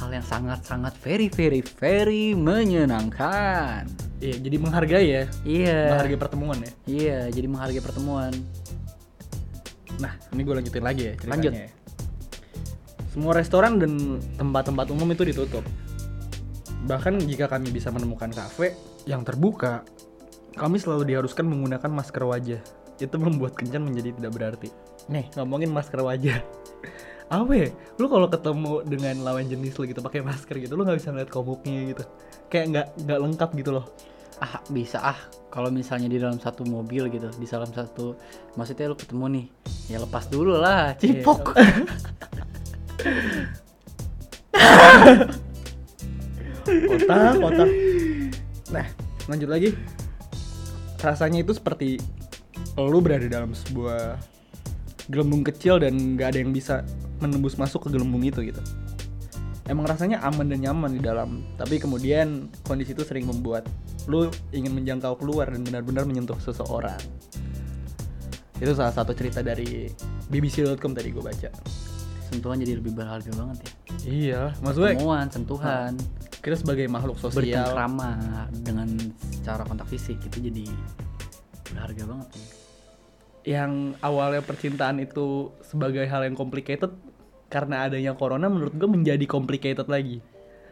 hal 0.00 0.08
yang 0.08 0.24
sangat-sangat 0.24 0.96
very 1.04 1.28
very 1.28 1.60
very 1.60 2.32
menyenangkan 2.32 3.84
Iya, 4.22 4.38
jadi 4.38 4.56
menghargai 4.62 5.06
ya, 5.10 5.22
iya 5.42 5.78
menghargai 5.92 6.14
pertemuan 6.18 6.58
ya. 6.62 6.70
iya 6.86 7.18
jadi 7.28 7.46
menghargai 7.50 7.82
pertemuan 7.82 8.30
Nah, 10.00 10.12
ini 10.32 10.40
gue 10.46 10.54
lanjutin 10.56 10.84
lagi 10.84 11.02
ya 11.04 11.14
ceritanya. 11.18 11.32
Lanjut. 11.36 11.52
ya. 11.52 11.68
Semua 13.12 13.32
restoran 13.36 13.76
dan 13.76 13.92
tempat-tempat 14.40 14.88
umum 14.88 15.04
itu 15.12 15.28
ditutup. 15.28 15.64
Bahkan 16.88 17.20
jika 17.28 17.46
kami 17.50 17.68
bisa 17.68 17.92
menemukan 17.92 18.32
kafe 18.32 18.72
yang 19.04 19.20
terbuka, 19.26 19.84
kami 20.56 20.76
selalu 20.80 21.12
diharuskan 21.12 21.48
menggunakan 21.48 21.90
masker 21.90 22.22
wajah. 22.24 22.60
Itu 23.00 23.16
membuat 23.18 23.56
kencan 23.56 23.82
menjadi 23.82 24.14
tidak 24.16 24.32
berarti. 24.36 24.68
Nih, 25.08 25.26
ngomongin 25.34 25.72
masker 25.72 26.00
wajah. 26.04 26.38
Apa 27.32 27.52
ya? 27.56 27.68
Lu 27.96 28.06
kalau 28.12 28.28
ketemu 28.28 28.84
dengan 28.84 29.24
lawan 29.24 29.48
jenis 29.48 29.74
lu 29.80 29.88
gitu 29.88 30.04
pakai 30.04 30.20
masker 30.20 30.60
gitu, 30.60 30.76
lu 30.76 30.84
nggak 30.84 31.00
bisa 31.00 31.10
ngeliat 31.10 31.30
komuknya 31.32 31.96
gitu. 31.96 32.04
Kayak 32.52 32.66
nggak 32.68 32.86
nggak 33.08 33.18
lengkap 33.24 33.50
gitu 33.56 33.72
loh. 33.72 33.86
ah 34.42 34.58
bisa 34.74 34.98
ah 34.98 35.14
kalau 35.54 35.70
misalnya 35.70 36.10
di 36.10 36.18
dalam 36.18 36.34
satu 36.34 36.66
mobil 36.66 37.06
gitu 37.14 37.30
di 37.38 37.46
dalam 37.46 37.70
satu 37.70 38.18
maksudnya 38.58 38.90
lu 38.90 38.98
ketemu 38.98 39.26
nih 39.38 39.46
ya 39.86 40.02
lepas 40.02 40.26
dulu 40.26 40.58
lah 40.58 40.98
cipok 40.98 41.54
kotak 46.66 47.38
kotak 47.44 47.70
nah 48.74 48.86
lanjut 49.30 49.46
lagi 49.46 49.78
rasanya 51.02 51.42
itu 51.42 51.52
seperti 51.52 51.98
lu 52.78 53.02
berada 53.02 53.26
dalam 53.26 53.52
sebuah 53.52 54.16
gelembung 55.10 55.42
kecil 55.42 55.82
dan 55.82 56.14
gak 56.14 56.32
ada 56.32 56.38
yang 56.40 56.54
bisa 56.54 56.86
menembus 57.18 57.58
masuk 57.58 57.86
ke 57.86 57.88
gelembung 57.92 58.22
itu 58.22 58.40
gitu. 58.46 58.62
Emang 59.66 59.86
rasanya 59.86 60.22
aman 60.26 60.50
dan 60.50 60.62
nyaman 60.62 60.90
di 60.98 61.02
dalam 61.02 61.42
tapi 61.58 61.78
kemudian 61.78 62.50
kondisi 62.66 62.94
itu 62.94 63.02
sering 63.06 63.26
membuat 63.26 63.66
lu 64.10 64.30
ingin 64.50 64.74
menjangkau 64.74 65.18
keluar 65.18 65.50
dan 65.50 65.62
benar-benar 65.62 66.06
menyentuh 66.06 66.38
seseorang. 66.38 66.98
Itu 68.58 68.74
salah 68.78 68.94
satu 68.94 69.14
cerita 69.14 69.42
dari 69.42 69.90
bbc.com 70.30 70.94
tadi 70.94 71.08
gue 71.10 71.22
baca. 71.22 71.50
Sentuhan 72.30 72.58
jadi 72.62 72.78
lebih 72.78 72.94
berharga 72.94 73.30
banget 73.34 73.58
ya. 73.62 73.70
Iya 74.02 74.42
maksudnya 74.64 74.98
pertemuan 74.98 75.26
sentuhan 75.30 75.92
kita 76.42 76.58
sebagai 76.58 76.90
makhluk 76.90 77.16
sosial 77.22 77.38
bercengkrama 77.70 78.10
dengan 78.66 78.88
cara 79.46 79.62
kontak 79.62 79.86
fisik 79.86 80.18
itu 80.26 80.50
jadi 80.50 80.66
berharga 81.70 82.02
banget 82.04 82.28
ya. 82.34 82.46
yang 83.62 83.94
awalnya 84.02 84.42
percintaan 84.42 84.98
itu 85.02 85.54
sebagai 85.62 86.02
hal 86.04 86.26
yang 86.26 86.34
complicated 86.34 86.90
karena 87.46 87.86
adanya 87.86 88.12
corona 88.18 88.50
menurut 88.50 88.74
gue 88.74 88.90
menjadi 88.90 89.24
complicated 89.24 89.86
lagi 89.86 90.18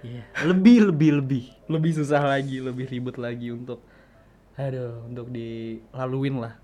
Iya. 0.01 0.25
lebih 0.49 0.93
lebih 0.93 1.11
lebih 1.21 1.45
lebih 1.69 1.93
susah 1.93 2.25
lagi 2.25 2.57
lebih 2.57 2.89
ribet 2.89 3.21
lagi 3.21 3.53
untuk 3.53 3.85
aduh 4.57 5.05
untuk 5.05 5.29
dilaluin 5.29 6.41
lah 6.41 6.57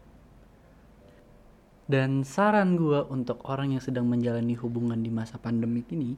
dan 1.85 2.25
saran 2.25 2.81
gua 2.81 3.05
untuk 3.12 3.45
orang 3.47 3.77
yang 3.77 3.83
sedang 3.85 4.09
menjalani 4.09 4.57
hubungan 4.57 4.97
di 4.99 5.12
masa 5.12 5.37
pandemik 5.37 5.85
ini 5.92 6.16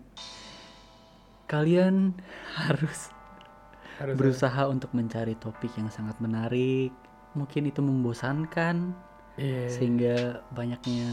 kalian 1.48 2.12
harus 2.54 3.10
harus 3.98 4.14
berusaha 4.14 4.68
untuk 4.68 4.92
mencari 4.94 5.34
topik 5.34 5.72
yang 5.74 5.88
sangat 5.88 6.14
menarik 6.20 6.92
mungkin 7.34 7.66
itu 7.66 7.80
membosankan 7.80 8.92
Iya. 9.38 9.70
sehingga 9.70 10.16
banyaknya 10.50 11.06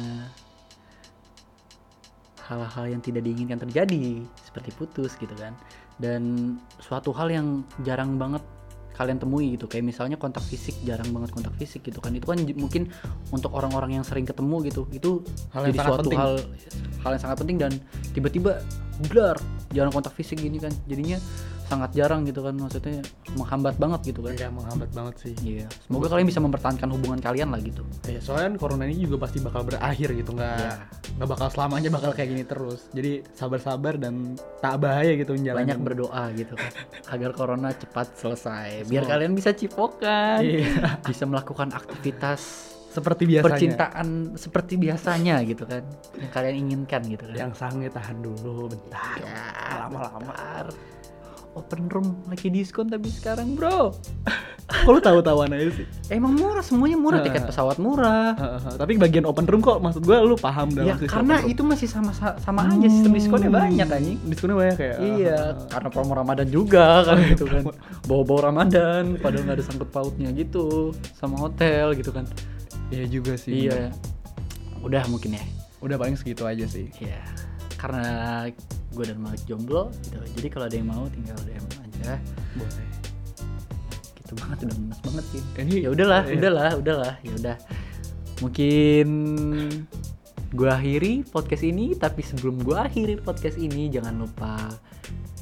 hal-hal 2.41 2.86
yang 2.89 3.02
tidak 3.02 3.21
diinginkan 3.21 3.58
terjadi 3.58 4.21
seperti 4.41 4.69
putus 4.74 5.13
gitu 5.17 5.34
kan 5.38 5.54
dan 5.98 6.21
suatu 6.78 7.13
hal 7.13 7.30
yang 7.30 7.62
jarang 7.82 8.17
banget 8.17 8.41
kalian 8.95 9.19
temui 9.19 9.54
gitu 9.54 9.67
kayak 9.67 9.86
misalnya 9.86 10.15
kontak 10.15 10.41
fisik 10.41 10.74
jarang 10.82 11.10
banget 11.12 11.38
kontak 11.38 11.54
fisik 11.58 11.84
gitu 11.84 12.02
kan 12.02 12.17
itu 12.17 12.26
kan 12.26 12.41
mungkin 12.56 12.89
untuk 13.30 13.52
orang-orang 13.54 14.00
yang 14.00 14.06
sering 14.08 14.26
ketemu 14.26 14.58
gitu 14.71 14.89
itu 14.89 15.21
Hal 15.52 15.67
yang 15.67 15.76
jadi 15.78 15.86
suatu 15.86 16.02
penting. 16.08 16.17
hal 16.17 16.34
hal 17.04 17.12
yang 17.13 17.21
sangat 17.21 17.38
penting 17.43 17.58
dan 17.60 17.71
tiba-tiba 18.10 18.58
blar 19.12 19.36
jarang 19.76 19.92
kontak 19.92 20.12
fisik 20.12 20.40
gini 20.40 20.56
kan 20.58 20.72
jadinya 20.86 21.20
sangat 21.66 21.92
jarang 21.92 22.22
gitu 22.24 22.40
kan 22.40 22.54
maksudnya 22.54 23.02
menghambat 23.34 23.74
banget 23.76 24.14
gitu 24.14 24.22
kan 24.22 24.34
Iya 24.34 24.48
menghambat 24.50 24.90
banget 24.92 25.16
sih. 25.20 25.34
iya 25.44 25.66
semoga 25.82 26.08
kalian 26.08 26.26
bisa 26.26 26.38
mempertahankan 26.38 26.88
hubungan 26.88 27.18
kalian 27.18 27.50
lah 27.50 27.58
gitu 27.60 27.82
Ya, 28.06 28.20
soalnya 28.20 28.54
kan 28.54 28.58
corona 28.60 28.86
ini 28.86 29.02
juga 29.02 29.18
pasti 29.20 29.42
bakal 29.42 29.66
berakhir 29.66 30.14
gitu 30.14 30.30
nggak 30.32 30.56
Iya. 30.56 30.78
nggak 31.16 31.26
bakal 31.28 31.48
selamanya 31.50 31.90
bakal 31.90 32.12
kayak 32.12 32.30
gini 32.30 32.44
terus. 32.44 32.86
Jadi 32.92 33.26
sabar-sabar 33.34 33.96
dan 33.96 34.36
tak 34.60 34.78
bahaya 34.78 35.16
gitu 35.16 35.34
menjalani. 35.34 35.66
banyak 35.66 35.80
berdoa 35.82 36.24
gitu 36.34 36.54
kan 36.54 36.72
agar 37.14 37.30
corona 37.34 37.70
cepat 37.72 38.08
selesai 38.14 38.86
biar 38.86 39.02
Semoga. 39.02 39.14
kalian 39.18 39.34
bisa 39.34 39.50
cipokan 39.52 40.40
Iya. 40.40 41.02
bisa 41.02 41.24
melakukan 41.24 41.74
aktivitas 41.74 42.72
Seperti 42.96 43.24
biasanya. 43.28 43.46
percintaan 43.52 44.08
seperti 44.34 44.74
biasanya 44.80 45.36
gitu 45.44 45.68
kan 45.68 45.84
yang 46.16 46.32
kalian 46.32 46.56
inginkan 46.64 47.02
gitu 47.06 47.24
kan 47.28 47.36
Yang 47.36 47.52
sange 47.60 47.88
tahan 47.92 48.18
dulu 48.20 48.72
bentar. 48.72 49.20
Ya, 49.20 49.44
Lama-lama. 49.86 50.72
Open 51.56 51.88
room 51.88 52.20
lagi 52.28 52.52
diskon 52.52 52.92
tapi 52.92 53.08
sekarang 53.08 53.56
bro 53.56 53.96
lu 54.92 55.00
tahu-tahuan 55.00 55.54
aja 55.54 55.72
sih? 55.72 55.86
Emang 56.10 56.36
murah 56.36 56.60
semuanya 56.60 56.98
murah 56.98 57.22
tiket 57.22 57.46
pesawat 57.46 57.78
murah 57.78 58.34
tapi 58.76 58.98
bagian 58.98 59.24
open 59.24 59.46
room 59.46 59.62
kok 59.62 59.78
maksud 59.80 60.04
gua 60.04 60.20
lu 60.20 60.36
paham 60.36 60.74
dalam 60.74 60.90
Ya 60.90 61.08
karena 61.08 61.40
itu 61.46 61.62
masih 61.62 61.88
sama 61.88 62.12
sama 62.12 62.66
aja 62.66 62.88
sistem 62.90 63.14
diskonnya 63.14 63.48
Hmm, 63.48 63.62
banyak 63.62 63.88
anjing 63.88 64.18
Diskonnya 64.26 64.56
banyak 64.58 64.80
ya. 64.82 64.96
Iya, 65.00 65.40
karena 65.70 65.88
promo 65.88 66.12
Ramadan 66.12 66.48
juga 66.50 67.06
kan 67.06 67.18
gitu 67.30 67.46
kan. 67.46 67.62
Bawa-bawa 68.04 68.52
Ramadan, 68.52 69.04
padahal 69.22 69.44
nggak 69.48 69.58
ada 69.62 69.64
sangkut 69.64 69.90
pautnya 69.94 70.30
gitu 70.34 70.92
sama 71.14 71.38
hotel 71.40 71.94
gitu 71.96 72.10
kan. 72.10 72.26
Iya 72.93 73.06
juga 73.10 73.34
sih. 73.39 73.69
Iya. 73.69 73.89
Udah 74.86 75.06
mungkin 75.10 75.38
ya. 75.38 75.43
Udah 75.82 75.98
paling 75.98 76.17
segitu 76.17 76.45
aja 76.45 76.65
sih. 76.69 76.89
Iya. 77.02 77.21
Karena 77.82 78.45
gue 78.95 79.06
dan 79.06 79.19
Malik 79.19 79.43
jomblo 79.50 79.89
gitu. 80.06 80.17
Jadi 80.39 80.48
kalau 80.50 80.65
ada 80.69 80.76
yang 80.76 80.89
mau 80.89 81.06
tinggal 81.10 81.38
DM 81.45 81.65
aja. 81.82 82.17
Boleh. 82.58 82.88
Gitu 84.21 84.34
banget 84.38 84.58
udah 84.69 84.76
ngenes 84.78 85.00
banget 85.02 85.26
sih. 85.34 85.41
Ini 85.60 85.76
Ya 85.86 85.89
udahlah, 85.91 86.24
iya. 86.30 86.36
udahlah, 86.38 86.71
udahlah. 86.78 87.13
Ya 87.21 87.34
udah. 87.38 87.58
Mungkin 88.43 89.08
gue 90.56 90.69
akhiri 90.71 91.13
podcast 91.28 91.63
ini, 91.65 91.95
tapi 91.98 92.21
sebelum 92.24 92.63
gue 92.63 92.78
akhiri 92.78 93.19
podcast 93.19 93.60
ini 93.60 93.91
jangan 93.91 94.15
lupa 94.21 94.56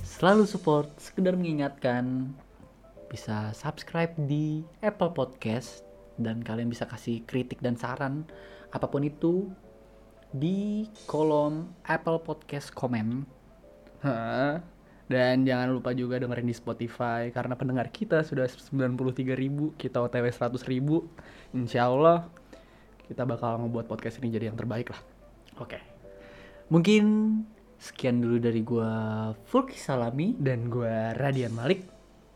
selalu 0.01 0.47
support, 0.47 0.87
sekedar 0.97 1.35
mengingatkan 1.35 2.31
bisa 3.11 3.53
subscribe 3.53 4.09
di 4.25 4.65
Apple 4.81 5.13
Podcast 5.13 5.85
dan 6.17 6.45
kalian 6.45 6.69
bisa 6.69 6.85
kasih 6.85 7.25
kritik 7.25 7.61
dan 7.63 7.73
saran 7.77 8.27
apa 8.73 8.89
pun 8.89 9.05
itu 9.05 9.49
di 10.33 10.89
kolom 11.05 11.69
Apple 11.85 12.25
Podcast 12.25 12.73
komen. 12.73 13.21
Dan 15.03 15.45
jangan 15.45 15.69
lupa 15.69 15.93
juga 15.93 16.17
dengerin 16.17 16.49
di 16.49 16.55
Spotify 16.57 17.29
karena 17.29 17.53
pendengar 17.53 17.93
kita 17.93 18.25
sudah 18.25 18.49
93.000 18.49 19.35
ribu, 19.37 19.77
kita 19.77 20.01
OTW 20.01 20.25
100 20.33 20.57
ribu. 20.65 21.05
Insya 21.53 21.85
Allah 21.85 22.25
kita 23.05 23.29
bakal 23.29 23.61
ngebuat 23.61 23.85
podcast 23.85 24.17
ini 24.23 24.33
jadi 24.33 24.49
yang 24.49 24.57
terbaik 24.57 24.89
lah. 24.89 25.01
Oke. 25.61 25.77
Mungkin 26.73 27.03
sekian 27.77 28.23
dulu 28.23 28.41
dari 28.41 28.65
gua 28.65 28.89
Fulki 29.45 29.77
Salami. 29.77 30.33
Dan 30.33 30.71
gua 30.71 31.13
Radian 31.13 31.53
Malik 31.53 31.85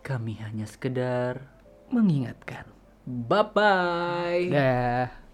Kami 0.05 0.39
hanya 0.39 0.69
sekedar 0.69 1.41
mengingatkan. 1.89 2.76
Bye 3.07 3.43
bye. 3.55 4.51
Dah. 4.51 5.26